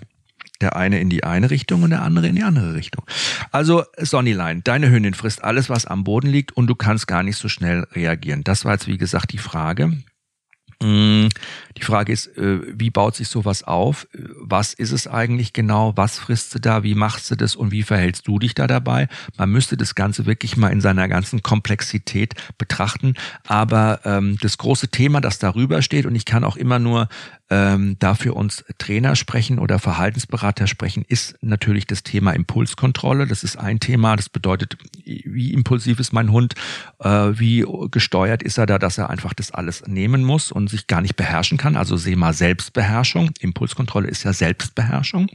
[0.59, 3.03] Der eine in die eine Richtung und der andere in die andere Richtung.
[3.51, 7.37] Also, Sonnyline, deine Hündin frisst alles, was am Boden liegt und du kannst gar nicht
[7.37, 8.43] so schnell reagieren.
[8.43, 9.97] Das war jetzt, wie gesagt, die Frage.
[10.81, 11.29] Mm,
[11.77, 14.07] die Frage ist, äh, wie baut sich sowas auf?
[14.39, 15.93] Was ist es eigentlich genau?
[15.95, 16.83] Was frisst du da?
[16.83, 17.55] Wie machst du das?
[17.55, 19.07] Und wie verhältst du dich da dabei?
[19.37, 23.13] Man müsste das Ganze wirklich mal in seiner ganzen Komplexität betrachten.
[23.45, 27.07] Aber ähm, das große Thema, das darüber steht, und ich kann auch immer nur
[27.51, 33.27] ähm, dafür uns Trainer sprechen oder Verhaltensberater sprechen, ist natürlich das Thema Impulskontrolle.
[33.27, 34.15] Das ist ein Thema.
[34.15, 36.55] Das bedeutet, wie impulsiv ist mein Hund?
[36.99, 40.87] Äh, wie gesteuert ist er da, dass er einfach das alles nehmen muss und sich
[40.87, 41.75] gar nicht beherrschen kann?
[41.75, 43.31] Also seh mal Selbstbeherrschung.
[43.41, 45.29] Impulskontrolle ist ja Selbstbeherrschung.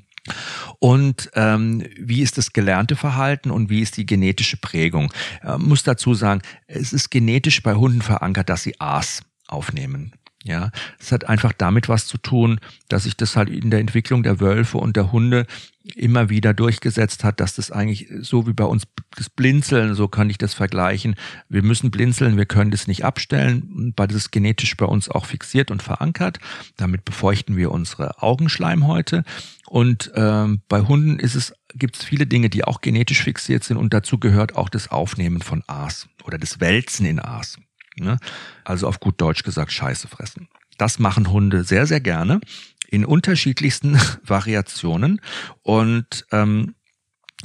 [0.79, 5.13] Und ähm, wie ist das gelernte Verhalten und wie ist die genetische Prägung?
[5.43, 10.13] Äh, muss dazu sagen, es ist genetisch bei Hunden verankert, dass sie Aas aufnehmen.
[10.47, 10.71] Ja,
[11.01, 14.39] es hat einfach damit was zu tun, dass sich das halt in der Entwicklung der
[14.39, 15.45] Wölfe und der Hunde
[15.97, 18.85] immer wieder durchgesetzt hat, dass das eigentlich so wie bei uns
[19.17, 21.17] das Blinzeln, so kann ich das vergleichen.
[21.49, 25.27] Wir müssen blinzeln, wir können das nicht abstellen, weil das ist genetisch bei uns auch
[25.27, 26.39] fixiert und verankert.
[26.77, 29.25] Damit befeuchten wir unsere Augenschleimhäute.
[29.67, 33.79] Und ähm, bei Hunden ist es, gibt es viele Dinge, die auch genetisch fixiert sind
[33.79, 37.59] und dazu gehört auch das Aufnehmen von Aas oder das Wälzen in Aas.
[38.01, 38.19] Ne?
[38.65, 40.49] Also auf gut Deutsch gesagt, Scheiße fressen.
[40.79, 42.41] Das machen Hunde sehr, sehr gerne
[42.89, 45.21] in unterschiedlichsten Variationen.
[45.63, 46.75] Und ähm,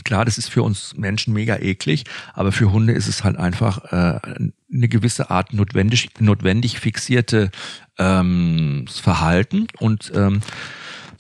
[0.04, 3.86] klar, das ist für uns Menschen mega eklig, aber für Hunde ist es halt einfach
[3.92, 4.20] äh,
[4.74, 7.52] eine gewisse Art notwendig, notwendig fixierte
[7.98, 9.68] ähm, Verhalten.
[9.80, 10.42] Und ähm,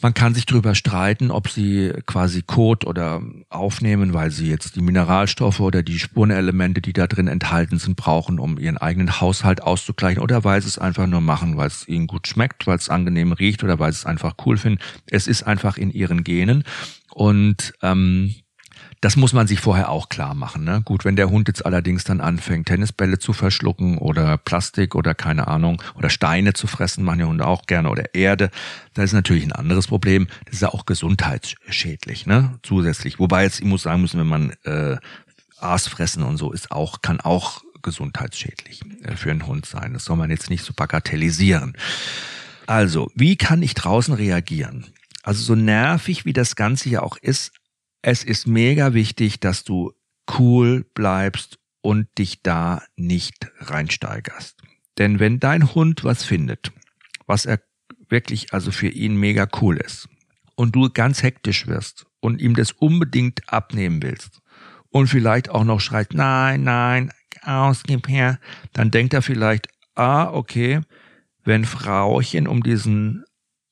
[0.01, 4.81] man kann sich darüber streiten, ob sie quasi Kot oder aufnehmen, weil sie jetzt die
[4.81, 10.21] Mineralstoffe oder die Spurenelemente, die da drin enthalten sind, brauchen, um ihren eigenen Haushalt auszugleichen
[10.21, 13.31] oder weil sie es einfach nur machen, weil es ihnen gut schmeckt, weil es angenehm
[13.31, 14.79] riecht oder weil sie es einfach cool finden.
[15.07, 16.63] Es ist einfach in ihren Genen
[17.13, 18.35] und ähm,
[19.01, 20.63] das muss man sich vorher auch klar machen.
[20.63, 20.81] Ne?
[20.85, 25.47] Gut, wenn der Hund jetzt allerdings dann anfängt, Tennisbälle zu verschlucken oder Plastik oder keine
[25.47, 28.51] Ahnung oder Steine zu fressen, machen die Hunde auch gerne oder Erde,
[28.93, 30.27] da ist natürlich ein anderes Problem.
[30.45, 32.59] Das ist ja auch gesundheitsschädlich, ne?
[32.61, 33.17] Zusätzlich.
[33.17, 34.97] Wobei jetzt, ich muss sagen müssen, wenn man äh,
[35.59, 39.93] Aas fressen und so ist auch, kann auch gesundheitsschädlich äh, für einen Hund sein.
[39.93, 41.75] Das soll man jetzt nicht so bagatellisieren.
[42.67, 44.85] Also, wie kann ich draußen reagieren?
[45.23, 47.51] Also so nervig wie das Ganze ja auch ist,
[48.01, 49.93] es ist mega wichtig, dass du
[50.37, 54.61] cool bleibst und dich da nicht reinsteigerst.
[54.97, 56.71] Denn wenn dein Hund was findet,
[57.25, 57.61] was er
[58.09, 60.07] wirklich also für ihn mega cool ist,
[60.61, 64.41] und du ganz hektisch wirst und ihm das unbedingt abnehmen willst
[64.89, 68.39] und vielleicht auch noch schreit, nein, nein, aus, gib her,
[68.73, 70.81] dann denkt er vielleicht, ah, okay,
[71.43, 73.23] wenn Frauchen um diesen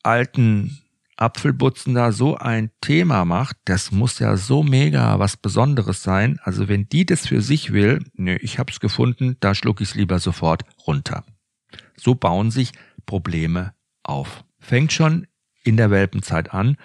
[0.01, 0.81] alten
[1.19, 6.39] Apfelbutzen da so ein Thema macht, das muss ja so mega was Besonderes sein.
[6.43, 10.19] Also wenn die das für sich will, nö, ich hab's gefunden, da schluck ich's lieber
[10.19, 11.25] sofort runter.
[11.97, 12.71] So bauen sich
[13.05, 14.45] Probleme auf.
[14.59, 15.27] Fängt schon
[15.63, 16.77] in der Welpenzeit an,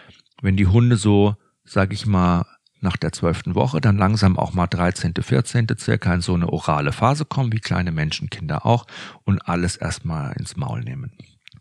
[0.43, 2.45] wenn die Hunde so, sag ich mal,
[2.80, 5.68] nach der zwölften Woche dann langsam auch mal 13., 14.
[5.78, 8.87] circa in so eine orale Phase kommen, wie kleine Menschenkinder auch,
[9.22, 11.12] und alles erstmal ins Maul nehmen.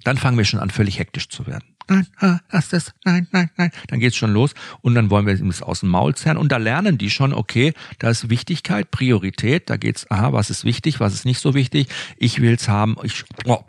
[0.03, 2.07] Dann fangen wir schon an, völlig hektisch zu werden nein,
[2.51, 3.71] lass das, nein, nein, nein.
[3.88, 6.57] Dann geht's schon los und dann wollen wir ihm aus dem Maul zerren und da
[6.57, 11.13] lernen die schon, okay, da ist Wichtigkeit, Priorität, da geht's, aha, was ist wichtig, was
[11.13, 13.63] ist nicht so wichtig, ich will's haben, ich, oh,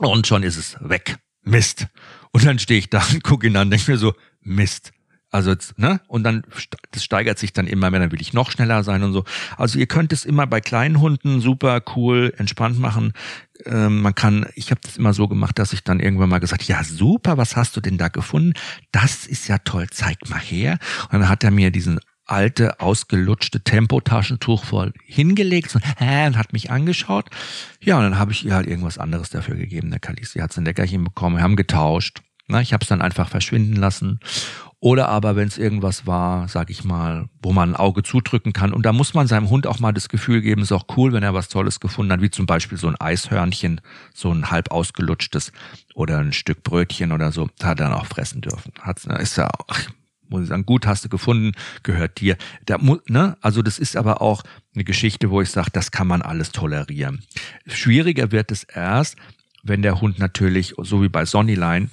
[0.00, 1.18] und schon ist es weg.
[1.42, 1.86] Mist.
[2.32, 4.92] Und dann stehe ich da und gucke ihn an, denke mir so, Mist.
[5.32, 6.00] Also, jetzt, ne?
[6.08, 6.42] Und dann,
[6.90, 9.24] das steigert sich dann immer mehr, dann will ich noch schneller sein und so.
[9.56, 13.12] Also ihr könnt es immer bei kleinen Hunden super cool, entspannt machen.
[13.64, 16.64] Ähm, man kann, ich habe das immer so gemacht, dass ich dann irgendwann mal gesagt,
[16.64, 18.54] ja super, was hast du denn da gefunden?
[18.90, 20.78] Das ist ja toll, zeig mal her.
[21.12, 26.52] Und dann hat er mir diesen alte, ausgelutschte Tempotaschentuch voll hingelegt und, äh, und hat
[26.52, 27.28] mich angeschaut.
[27.80, 29.90] Ja, und dann habe ich ihr halt irgendwas anderes dafür gegeben.
[29.90, 32.22] Der Kalisi hat sein Leckerchen bekommen, wir haben getauscht.
[32.46, 34.18] Na, ich habe es dann einfach verschwinden lassen
[34.82, 38.72] Oder aber, wenn es irgendwas war, sag ich mal, wo man ein Auge zudrücken kann.
[38.72, 41.22] Und da muss man seinem Hund auch mal das Gefühl geben, ist auch cool, wenn
[41.22, 43.82] er was Tolles gefunden hat, wie zum Beispiel so ein Eishörnchen,
[44.14, 45.52] so ein halb ausgelutschtes
[45.94, 48.72] oder ein Stück Brötchen oder so, hat er dann auch fressen dürfen.
[48.80, 49.90] Hat's, ist ja, ach,
[50.30, 51.52] muss ich sagen, gut hast du gefunden,
[51.82, 52.38] gehört dir.
[52.64, 53.36] Da, ne?
[53.42, 54.42] Also das ist aber auch
[54.74, 57.22] eine Geschichte, wo ich sage, das kann man alles tolerieren.
[57.66, 59.16] Schwieriger wird es erst,
[59.62, 61.90] wenn der Hund natürlich, so wie bei Sonnyline,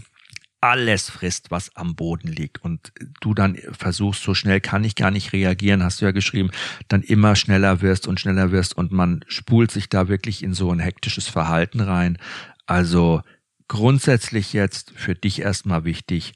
[0.62, 2.92] alles frisst, was am Boden liegt und
[3.22, 6.50] du dann versuchst, so schnell kann ich gar nicht reagieren, hast du ja geschrieben,
[6.88, 10.72] dann immer schneller wirst und schneller wirst und man spult sich da wirklich in so
[10.72, 12.18] ein hektisches Verhalten rein.
[12.66, 13.22] Also
[13.68, 16.34] grundsätzlich jetzt für dich erstmal wichtig,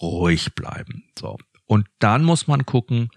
[0.00, 1.04] ruhig bleiben.
[1.18, 1.38] So.
[1.66, 3.10] Und dann muss man gucken,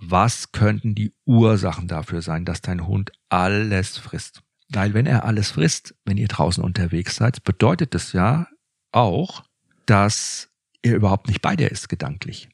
[0.00, 4.42] was könnten die Ursachen dafür sein, dass dein Hund alles frisst.
[4.70, 8.46] Weil wenn er alles frisst, wenn ihr draußen unterwegs seid, bedeutet das ja
[8.92, 9.44] auch,
[9.90, 10.48] dass
[10.82, 12.48] er überhaupt nicht bei dir ist gedanklich.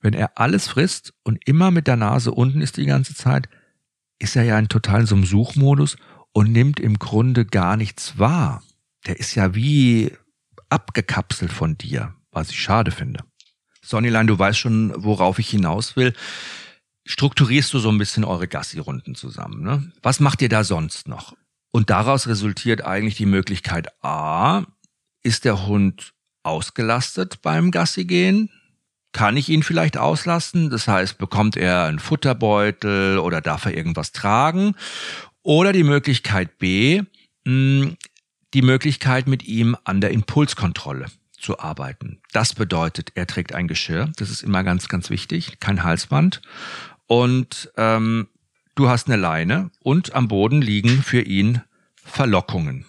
[0.00, 3.48] Wenn er alles frisst und immer mit der Nase unten ist die ganze Zeit,
[4.18, 5.96] ist er ja in totalen so Suchmodus
[6.32, 8.62] und nimmt im Grunde gar nichts wahr.
[9.06, 10.12] Der ist ja wie
[10.68, 13.24] abgekapselt von dir, was ich schade finde.
[13.82, 16.12] Sonnylein, du weißt schon, worauf ich hinaus will.
[17.06, 19.62] Strukturierst du so ein bisschen eure Gassi-Runden zusammen?
[19.62, 19.92] Ne?
[20.02, 21.36] Was macht ihr da sonst noch?
[21.70, 24.64] Und daraus resultiert eigentlich die Möglichkeit A,
[25.22, 26.13] ist der Hund
[26.44, 28.50] ausgelastet beim Gassi gehen?
[29.12, 30.70] Kann ich ihn vielleicht auslasten?
[30.70, 34.74] Das heißt, bekommt er einen Futterbeutel oder darf er irgendwas tragen?
[35.42, 37.02] Oder die Möglichkeit B,
[37.44, 37.96] hm,
[38.54, 41.06] die Möglichkeit mit ihm an der Impulskontrolle
[41.38, 42.20] zu arbeiten.
[42.32, 46.40] Das bedeutet, er trägt ein Geschirr, das ist immer ganz, ganz wichtig, kein Halsband.
[47.06, 48.28] Und ähm,
[48.74, 51.60] du hast eine Leine und am Boden liegen für ihn
[52.02, 52.86] Verlockungen.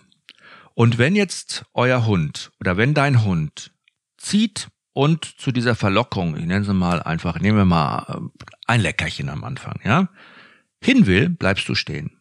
[0.76, 3.72] Und wenn jetzt euer Hund oder wenn dein Hund
[4.18, 8.82] zieht und zu dieser Verlockung, ich nenne sie mal einfach, nehmen wir mal äh, ein
[8.82, 10.10] Leckerchen am Anfang, ja,
[10.84, 12.20] hin will, bleibst du stehen,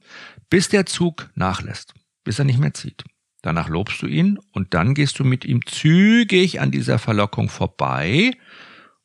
[0.50, 3.04] bis der Zug nachlässt, bis er nicht mehr zieht.
[3.42, 8.32] Danach lobst du ihn und dann gehst du mit ihm zügig an dieser Verlockung vorbei,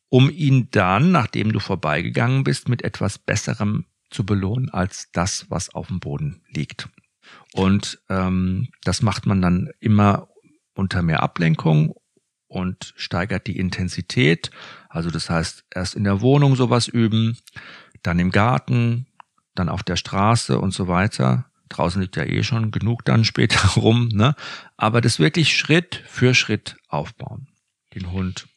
[0.08, 5.70] um ihn dann, nachdem du vorbeigegangen bist, mit etwas Besserem zu belohnen als das, was
[5.74, 6.88] auf dem Boden liegt.
[7.54, 10.28] Und ähm, das macht man dann immer
[10.74, 11.94] unter mehr Ablenkung
[12.46, 14.50] und steigert die Intensität.
[14.88, 17.38] Also das heißt, erst in der Wohnung sowas üben,
[18.02, 19.06] dann im Garten,
[19.54, 21.50] dann auf der Straße und so weiter.
[21.68, 24.34] Draußen liegt ja eh schon genug dann später rum, ne?
[24.76, 27.48] Aber das wirklich Schritt für Schritt aufbauen.
[27.94, 28.48] Den Hund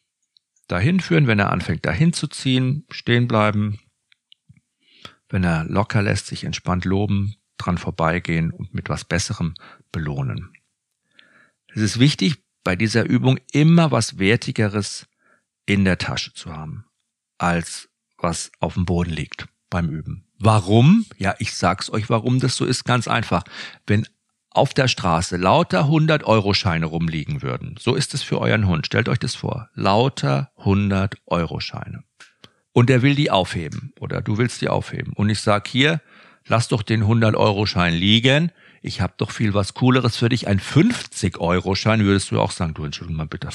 [0.67, 3.79] dahin führen, wenn er anfängt dahin zu ziehen, stehen bleiben.
[5.29, 9.53] Wenn er locker lässt, sich entspannt loben, dran vorbeigehen und mit was Besserem
[9.91, 10.53] belohnen.
[11.75, 15.07] Es ist wichtig, bei dieser Übung immer was Wertigeres
[15.65, 16.85] in der Tasche zu haben,
[17.37, 20.25] als was auf dem Boden liegt beim Üben.
[20.39, 21.05] Warum?
[21.17, 22.83] Ja, ich sag's euch, warum das so ist.
[22.83, 23.43] Ganz einfach.
[23.87, 24.07] Wenn
[24.49, 28.85] auf der Straße lauter 100-Euro-Scheine rumliegen würden, so ist es für euren Hund.
[28.85, 29.69] Stellt euch das vor.
[29.73, 32.03] Lauter 100-Euro-Scheine.
[32.71, 35.13] Und er will die aufheben oder du willst die aufheben.
[35.13, 36.01] Und ich sag hier,
[36.47, 38.51] lass doch den 100-Euro-Schein liegen
[38.83, 40.47] ich habe doch viel was Cooleres für dich.
[40.47, 43.47] Ein 50-Euro-Schein würdest du auch sagen, du entschuldige mal bitte,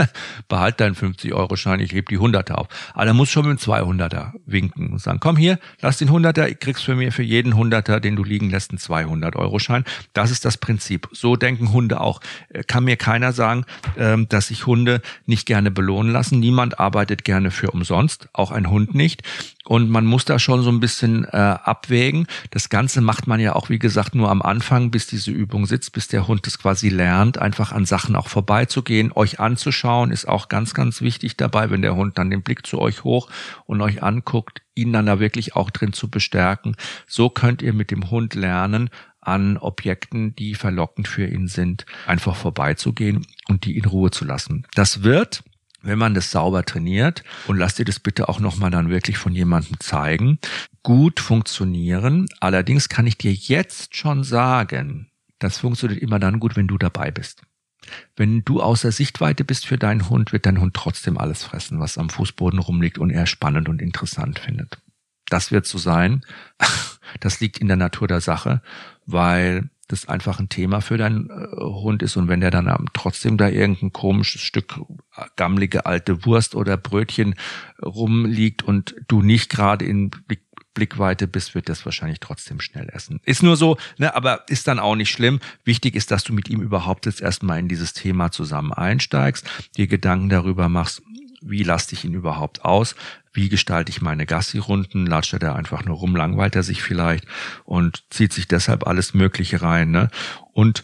[0.48, 2.68] behalt deinen 50-Euro-Schein, ich heb die 100er auf.
[2.94, 6.54] Aber er muss schon mit dem 200er winken und sagen, komm hier, lass den 100er,
[6.54, 9.84] kriegst für mir für jeden 100er, den du liegen lässt, einen 200-Euro-Schein.
[10.12, 11.08] Das ist das Prinzip.
[11.10, 12.20] So denken Hunde auch.
[12.48, 13.64] Äh, kann mir keiner sagen,
[13.98, 16.38] ähm, dass sich Hunde nicht gerne belohnen lassen.
[16.38, 19.24] Niemand arbeitet gerne für umsonst, auch ein Hund nicht.
[19.66, 22.28] Und man muss da schon so ein bisschen äh, abwägen.
[22.50, 25.92] Das Ganze macht man ja auch, wie gesagt, nur am Anfang, bis diese Übung sitzt,
[25.92, 29.12] bis der Hund es quasi lernt, einfach an Sachen auch vorbeizugehen.
[29.14, 32.78] Euch anzuschauen ist auch ganz, ganz wichtig dabei, wenn der Hund dann den Blick zu
[32.78, 33.30] euch hoch
[33.64, 36.76] und euch anguckt, ihn dann da wirklich auch drin zu bestärken.
[37.06, 42.36] So könnt ihr mit dem Hund lernen, an Objekten, die verlockend für ihn sind, einfach
[42.36, 44.66] vorbeizugehen und die in Ruhe zu lassen.
[44.74, 45.42] Das wird
[45.86, 49.32] wenn man das sauber trainiert und lasst dir das bitte auch nochmal dann wirklich von
[49.32, 50.38] jemandem zeigen,
[50.82, 52.26] gut funktionieren.
[52.40, 55.08] Allerdings kann ich dir jetzt schon sagen,
[55.38, 57.42] das funktioniert immer dann gut, wenn du dabei bist.
[58.16, 61.98] Wenn du außer Sichtweite bist für deinen Hund, wird dein Hund trotzdem alles fressen, was
[61.98, 64.78] am Fußboden rumliegt und er spannend und interessant findet.
[65.28, 66.24] Das wird so sein.
[67.20, 68.62] Das liegt in der Natur der Sache,
[69.06, 73.36] weil das einfach ein Thema für deinen äh, Hund ist und wenn der dann trotzdem
[73.36, 74.78] da irgendein komisches Stück
[75.16, 77.34] äh, gammlige alte Wurst oder Brötchen
[77.82, 80.42] rumliegt und du nicht gerade in Blick,
[80.76, 83.18] Blickweite bist, wird das wahrscheinlich trotzdem schnell essen.
[83.24, 85.40] Ist nur so, ne, aber ist dann auch nicht schlimm.
[85.64, 89.86] Wichtig ist, dass du mit ihm überhaupt jetzt erstmal in dieses Thema zusammen einsteigst, dir
[89.86, 91.02] Gedanken darüber machst,
[91.40, 92.94] wie laste ich ihn überhaupt aus,
[93.36, 97.26] wie gestalte ich meine Gassi-Runden, latscht er da einfach nur rum, langweilt er sich vielleicht
[97.64, 99.90] und zieht sich deshalb alles Mögliche rein.
[99.90, 100.10] Ne?
[100.52, 100.82] Und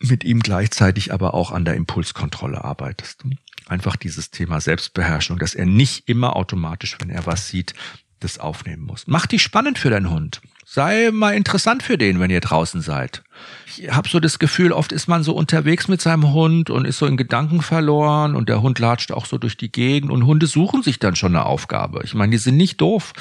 [0.00, 3.24] mit ihm gleichzeitig aber auch an der Impulskontrolle arbeitest.
[3.66, 7.74] Einfach dieses Thema Selbstbeherrschung, dass er nicht immer automatisch, wenn er was sieht,
[8.20, 9.04] das aufnehmen muss.
[9.06, 10.40] Mach dich spannend für deinen Hund.
[10.64, 13.22] Sei mal interessant für den, wenn ihr draußen seid.
[13.66, 16.98] Ich habe so das Gefühl, oft ist man so unterwegs mit seinem Hund und ist
[16.98, 20.46] so in Gedanken verloren und der Hund latscht auch so durch die Gegend und Hunde
[20.46, 22.00] suchen sich dann schon eine Aufgabe.
[22.04, 23.12] Ich meine, die sind nicht doof.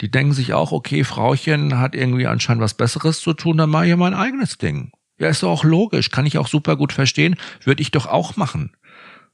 [0.00, 3.88] Die denken sich auch, okay, Frauchen hat irgendwie anscheinend was Besseres zu tun, dann mache
[3.88, 4.92] ich mein eigenes Ding.
[5.18, 8.36] Ja, ist doch auch logisch, kann ich auch super gut verstehen, würde ich doch auch
[8.36, 8.72] machen.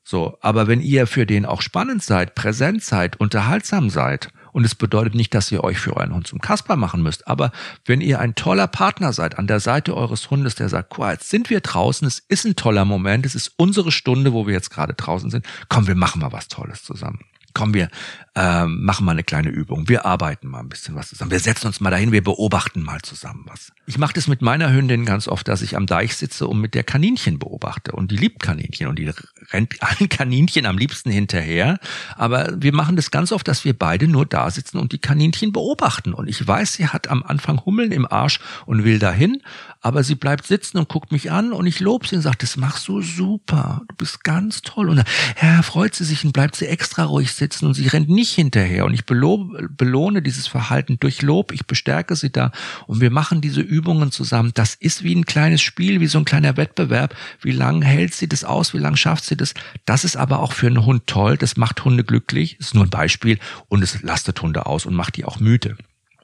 [0.02, 4.74] So, aber wenn ihr für den auch spannend seid, präsent seid, unterhaltsam seid, und es
[4.74, 7.50] bedeutet nicht, dass ihr euch für euren Hund zum Kasper machen müsst, aber
[7.84, 11.28] wenn ihr ein toller Partner seid an der Seite eures Hundes, der sagt, cool, jetzt
[11.28, 14.70] sind wir draußen, es ist ein toller Moment, es ist unsere Stunde, wo wir jetzt
[14.70, 17.18] gerade draußen sind, komm, wir machen mal was Tolles zusammen
[17.54, 17.88] komm, wir
[18.36, 19.88] ähm, machen mal eine kleine Übung.
[19.88, 21.30] Wir arbeiten mal ein bisschen was zusammen.
[21.30, 23.72] Wir setzen uns mal dahin, wir beobachten mal zusammen was.
[23.86, 26.74] Ich mache das mit meiner Hündin ganz oft, dass ich am Deich sitze und mit
[26.74, 27.92] der Kaninchen beobachte.
[27.92, 29.10] Und die liebt Kaninchen und die
[29.52, 31.78] rennt allen Kaninchen am liebsten hinterher.
[32.16, 35.52] Aber wir machen das ganz oft, dass wir beide nur da sitzen und die Kaninchen
[35.52, 36.12] beobachten.
[36.12, 39.42] Und ich weiß, sie hat am Anfang Hummeln im Arsch und will dahin,
[39.84, 42.56] aber sie bleibt sitzen und guckt mich an und ich lobe sie und sage, das
[42.56, 44.88] machst du super, du bist ganz toll.
[44.88, 45.04] Und
[45.42, 48.86] ja, freut sie sich und bleibt sie extra ruhig sitzen und sie rennt nicht hinterher.
[48.86, 52.50] Und ich belohne dieses Verhalten durch Lob, ich bestärke sie da
[52.86, 54.52] und wir machen diese Übungen zusammen.
[54.54, 57.14] Das ist wie ein kleines Spiel, wie so ein kleiner Wettbewerb.
[57.42, 59.52] Wie lange hält sie das aus, wie lange schafft sie das?
[59.84, 62.90] Das ist aber auch für einen Hund toll, das macht Hunde glücklich, ist nur ein
[62.90, 65.76] Beispiel und es lastet Hunde aus und macht die auch müde.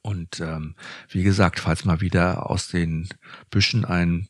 [0.03, 0.75] Und ähm,
[1.09, 3.09] wie gesagt, falls mal wieder aus den
[3.51, 4.29] Büschen ein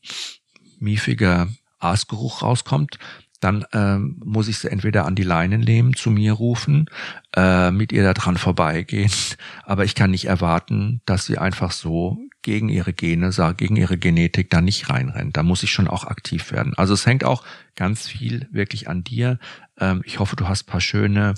[0.78, 1.48] miefiger
[1.78, 2.98] Aasgeruch rauskommt,
[3.40, 6.86] dann ähm, muss ich sie entweder an die Leinen nehmen, zu mir rufen,
[7.34, 9.10] äh, mit ihr da dran vorbeigehen.
[9.64, 14.50] Aber ich kann nicht erwarten, dass sie einfach so gegen ihre Gene, gegen ihre Genetik
[14.50, 15.36] da nicht reinrennt.
[15.36, 16.74] Da muss ich schon auch aktiv werden.
[16.76, 17.44] Also es hängt auch
[17.76, 19.38] ganz viel wirklich an dir.
[19.78, 21.34] Ähm, ich hoffe, du hast paar schöne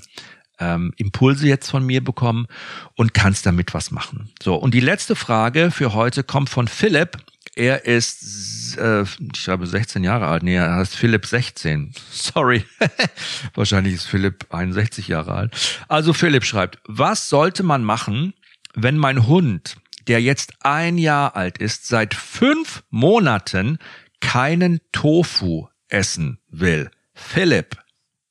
[0.63, 2.47] ähm, Impulse jetzt von mir bekommen
[2.95, 4.29] und kannst damit was machen.
[4.41, 7.17] So, und die letzte Frage für heute kommt von Philipp.
[7.55, 10.43] Er ist, äh, ich glaube, 16 Jahre alt.
[10.43, 11.93] Nee, er heißt Philipp 16.
[12.11, 12.65] Sorry.
[13.53, 15.83] Wahrscheinlich ist Philipp 61 Jahre alt.
[15.87, 18.33] Also Philipp schreibt, was sollte man machen,
[18.73, 23.77] wenn mein Hund, der jetzt ein Jahr alt ist, seit fünf Monaten
[24.19, 26.89] keinen Tofu essen will?
[27.13, 27.77] Philipp,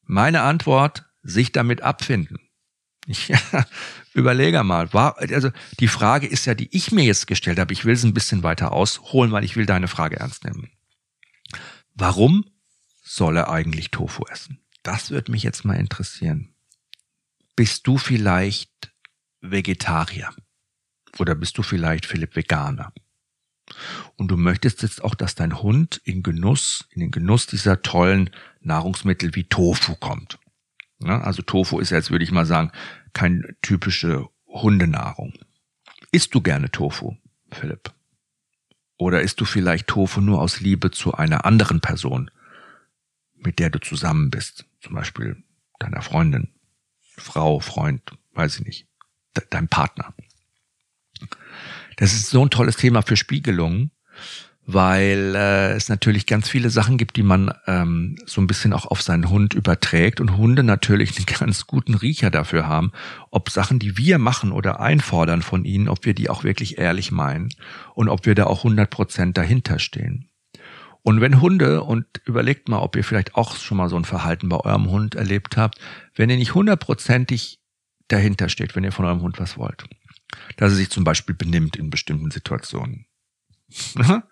[0.05, 2.39] meine Antwort, sich damit abfinden.
[3.07, 3.33] Ich
[4.15, 5.51] überlege mal, also
[5.81, 8.43] die Frage ist ja, die ich mir jetzt gestellt habe, ich will es ein bisschen
[8.43, 10.71] weiter ausholen, weil ich will deine Frage ernst nehmen.
[11.95, 12.45] Warum
[13.03, 14.61] soll er eigentlich Tofu essen?
[14.83, 16.55] Das würde mich jetzt mal interessieren.
[17.57, 18.93] Bist du vielleicht
[19.41, 20.35] Vegetarier?
[21.19, 22.93] Oder bist du vielleicht Philipp Veganer?
[24.17, 28.31] Und du möchtest jetzt auch, dass dein Hund in Genuss, in den Genuss dieser tollen
[28.61, 30.39] Nahrungsmittel wie Tofu kommt.
[31.03, 31.23] Ne?
[31.23, 32.73] Also Tofu ist jetzt, würde ich mal sagen,
[33.13, 35.35] keine typische Hundenahrung.
[36.11, 37.17] Isst du gerne Tofu,
[37.51, 37.93] Philipp?
[38.97, 42.31] Oder isst du vielleicht Tofu nur aus Liebe zu einer anderen Person,
[43.35, 44.67] mit der du zusammen bist?
[44.81, 45.43] Zum Beispiel
[45.79, 46.49] deiner Freundin,
[47.01, 48.89] Frau, Freund, weiß ich nicht,
[49.51, 50.15] dein Partner.
[51.97, 53.91] Das ist so ein tolles Thema für Spiegelungen,
[54.65, 58.87] weil äh, es natürlich ganz viele Sachen gibt, die man ähm, so ein bisschen auch
[58.87, 62.93] auf seinen Hund überträgt und Hunde natürlich einen ganz guten Riecher dafür haben,
[63.31, 67.11] ob Sachen, die wir machen oder einfordern von ihnen, ob wir die auch wirklich ehrlich
[67.11, 67.49] meinen
[67.95, 70.29] und ob wir da auch 100 Prozent dahinter stehen.
[71.03, 74.49] Und wenn Hunde, und überlegt mal, ob ihr vielleicht auch schon mal so ein Verhalten
[74.49, 75.81] bei eurem Hund erlebt habt,
[76.15, 77.59] wenn ihr nicht hundertprozentig
[78.07, 79.85] dahinter steht, wenn ihr von eurem Hund was wollt,
[80.57, 83.07] dass er sich zum Beispiel benimmt in bestimmten Situationen,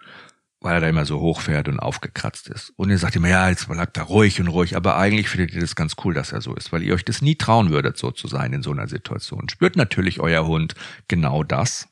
[0.61, 2.72] weil er da immer so hochfährt und aufgekratzt ist.
[2.76, 5.61] Und ihr sagt immer, ja, jetzt bleibt er ruhig und ruhig, aber eigentlich findet ihr
[5.61, 8.11] das ganz cool, dass er so ist, weil ihr euch das nie trauen würdet, so
[8.11, 9.48] zu sein in so einer Situation.
[9.48, 10.74] Spürt natürlich euer Hund
[11.08, 11.88] genau das,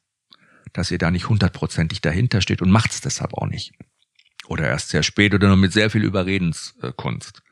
[0.75, 3.73] dass ihr da nicht hundertprozentig dahinter steht und macht's deshalb auch nicht.
[4.47, 7.43] Oder erst sehr spät oder nur mit sehr viel Überredenskunst.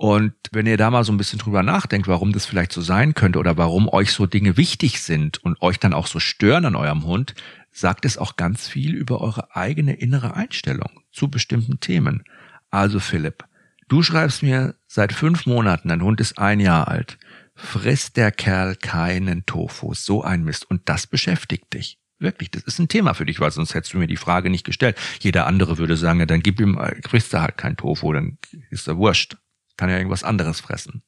[0.00, 3.14] Und wenn ihr da mal so ein bisschen drüber nachdenkt, warum das vielleicht so sein
[3.14, 6.76] könnte oder warum euch so Dinge wichtig sind und euch dann auch so stören an
[6.76, 7.34] eurem Hund,
[7.78, 12.24] sagt es auch ganz viel über eure eigene innere Einstellung zu bestimmten Themen.
[12.70, 13.44] Also Philipp,
[13.88, 17.18] du schreibst mir seit fünf Monaten, dein Hund ist ein Jahr alt,
[17.54, 20.68] frisst der Kerl keinen Tofu, so ein Mist.
[20.68, 21.98] Und das beschäftigt dich.
[22.20, 24.64] Wirklich, das ist ein Thema für dich, weil sonst hättest du mir die Frage nicht
[24.64, 24.98] gestellt.
[25.20, 28.38] Jeder andere würde sagen, ja, dann gib ihm, frisst er halt kein Tofu, dann
[28.70, 29.36] ist er wurscht.
[29.76, 31.02] kann ja irgendwas anderes fressen.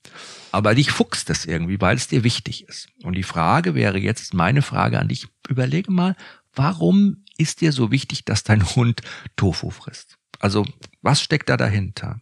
[0.53, 2.89] Aber dich fuchst es irgendwie, weil es dir wichtig ist.
[3.03, 6.14] Und die Frage wäre jetzt, meine Frage an dich, überlege mal,
[6.55, 9.03] warum ist dir so wichtig, dass dein Hund
[9.36, 10.18] Tofu frisst?
[10.38, 10.66] Also
[11.03, 12.20] was steckt da dahinter?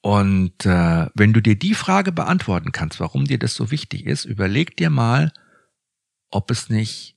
[0.00, 4.24] Und äh, wenn du dir die Frage beantworten kannst, warum dir das so wichtig ist,
[4.24, 5.32] überleg dir mal,
[6.30, 7.16] ob es nicht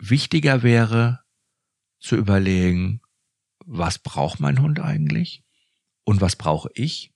[0.00, 1.20] wichtiger wäre,
[2.00, 3.02] zu überlegen,
[3.66, 5.44] was braucht mein Hund eigentlich
[6.04, 7.12] und was brauche ich?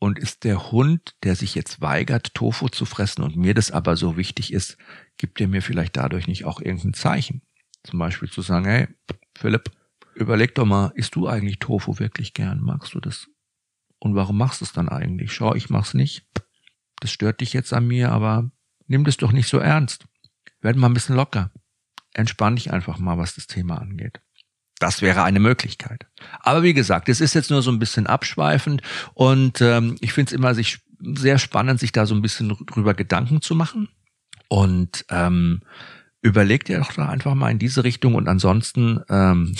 [0.00, 3.96] Und ist der Hund, der sich jetzt weigert, Tofu zu fressen und mir das aber
[3.96, 4.76] so wichtig ist,
[5.16, 7.42] gibt er mir vielleicht dadurch nicht auch irgendein Zeichen?
[7.84, 8.88] Zum Beispiel zu sagen, hey,
[9.36, 9.70] Philipp,
[10.14, 12.60] überleg doch mal, isst du eigentlich Tofu wirklich gern?
[12.60, 13.28] Magst du das?
[13.98, 15.32] Und warum machst du es dann eigentlich?
[15.32, 16.26] Schau, ich mach's nicht.
[17.00, 18.50] Das stört dich jetzt an mir, aber
[18.86, 20.06] nimm das doch nicht so ernst.
[20.60, 21.50] Werd mal ein bisschen locker.
[22.12, 24.20] Entspann dich einfach mal, was das Thema angeht.
[24.78, 26.06] Das wäre eine Möglichkeit.
[26.40, 28.82] Aber wie gesagt, es ist jetzt nur so ein bisschen abschweifend
[29.14, 32.94] und ähm, ich finde es immer sich sehr spannend, sich da so ein bisschen drüber
[32.94, 33.88] Gedanken zu machen.
[34.48, 35.62] Und ähm,
[36.24, 39.54] überleg dir doch da einfach mal in diese Richtung und ansonsten, ähm,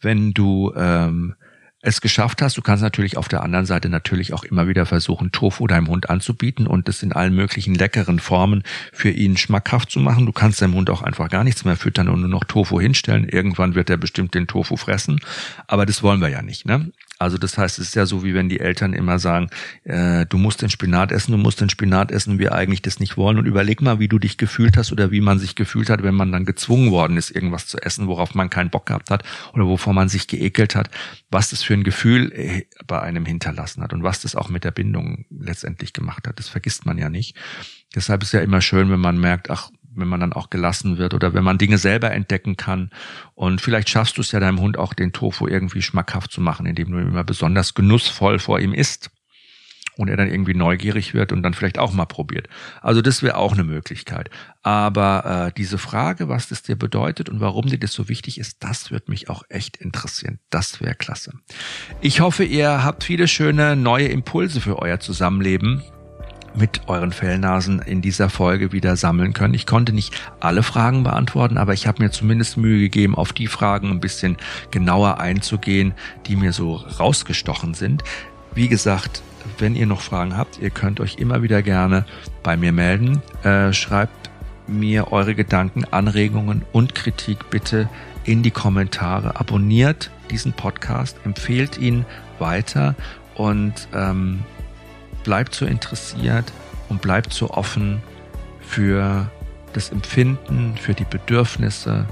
[0.00, 1.34] wenn du ähm,
[1.82, 2.56] es geschafft hast.
[2.56, 6.10] Du kannst natürlich auf der anderen Seite natürlich auch immer wieder versuchen, Tofu deinem Hund
[6.10, 10.26] anzubieten und es in allen möglichen leckeren Formen für ihn schmackhaft zu machen.
[10.26, 13.28] Du kannst deinem Hund auch einfach gar nichts mehr füttern und nur noch Tofu hinstellen.
[13.28, 15.20] Irgendwann wird er bestimmt den Tofu fressen.
[15.68, 16.66] Aber das wollen wir ja nicht.
[16.66, 16.90] Ne?
[17.18, 19.48] Also das heißt, es ist ja so, wie wenn die Eltern immer sagen,
[19.84, 23.16] äh, du musst den Spinat essen, du musst den Spinat essen, wir eigentlich das nicht
[23.16, 23.38] wollen.
[23.38, 26.14] Und überleg mal, wie du dich gefühlt hast oder wie man sich gefühlt hat, wenn
[26.14, 29.66] man dann gezwungen worden ist, irgendwas zu essen, worauf man keinen Bock gehabt hat oder
[29.66, 30.90] wovor man sich geekelt hat,
[31.30, 34.64] was das für ein Gefühl äh, bei einem hinterlassen hat und was das auch mit
[34.64, 36.38] der Bindung letztendlich gemacht hat.
[36.38, 37.36] Das vergisst man ja nicht.
[37.94, 41.14] Deshalb ist ja immer schön, wenn man merkt, ach, wenn man dann auch gelassen wird
[41.14, 42.90] oder wenn man Dinge selber entdecken kann.
[43.34, 46.66] Und vielleicht schaffst du es ja deinem Hund auch den Tofu irgendwie schmackhaft zu machen,
[46.66, 49.10] indem du immer besonders genussvoll vor ihm isst
[49.96, 52.48] und er dann irgendwie neugierig wird und dann vielleicht auch mal probiert.
[52.82, 54.30] Also das wäre auch eine Möglichkeit.
[54.62, 58.62] Aber äh, diese Frage, was das dir bedeutet und warum dir das so wichtig ist,
[58.62, 60.38] das wird mich auch echt interessieren.
[60.50, 61.32] Das wäre klasse.
[62.00, 65.82] Ich hoffe, ihr habt viele schöne neue Impulse für euer Zusammenleben
[66.56, 69.54] mit euren Fellnasen in dieser Folge wieder sammeln können.
[69.54, 73.46] Ich konnte nicht alle Fragen beantworten, aber ich habe mir zumindest Mühe gegeben, auf die
[73.46, 74.36] Fragen ein bisschen
[74.70, 75.94] genauer einzugehen,
[76.26, 78.02] die mir so rausgestochen sind.
[78.54, 79.22] Wie gesagt,
[79.58, 82.04] wenn ihr noch Fragen habt, ihr könnt euch immer wieder gerne
[82.42, 83.22] bei mir melden.
[83.42, 84.30] Äh, schreibt
[84.66, 87.88] mir eure Gedanken, Anregungen und Kritik bitte
[88.24, 89.38] in die Kommentare.
[89.38, 92.04] Abonniert diesen Podcast, empfehlt ihn
[92.38, 92.94] weiter
[93.34, 94.40] und ähm,
[95.26, 96.52] bleibt so interessiert
[96.88, 98.00] und bleibt so offen
[98.60, 99.28] für
[99.72, 102.06] das Empfinden, für die Bedürfnisse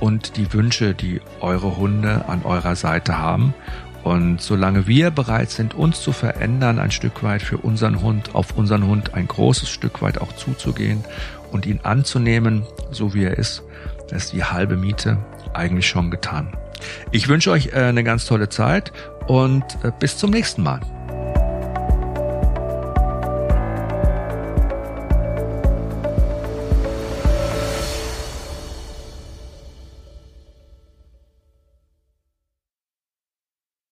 [0.00, 3.54] und die Wünsche, die eure Hunde an eurer Seite haben.
[4.02, 8.56] Und solange wir bereit sind, uns zu verändern, ein Stück weit für unseren Hund, auf
[8.56, 11.04] unseren Hund ein großes Stück weit auch zuzugehen
[11.52, 13.64] und ihn anzunehmen, so wie er ist,
[14.10, 15.18] ist die halbe Miete
[15.52, 16.56] eigentlich schon getan.
[17.10, 18.92] Ich wünsche euch äh, eine ganz tolle Zeit
[19.26, 20.80] und äh, bis zum nächsten Mal.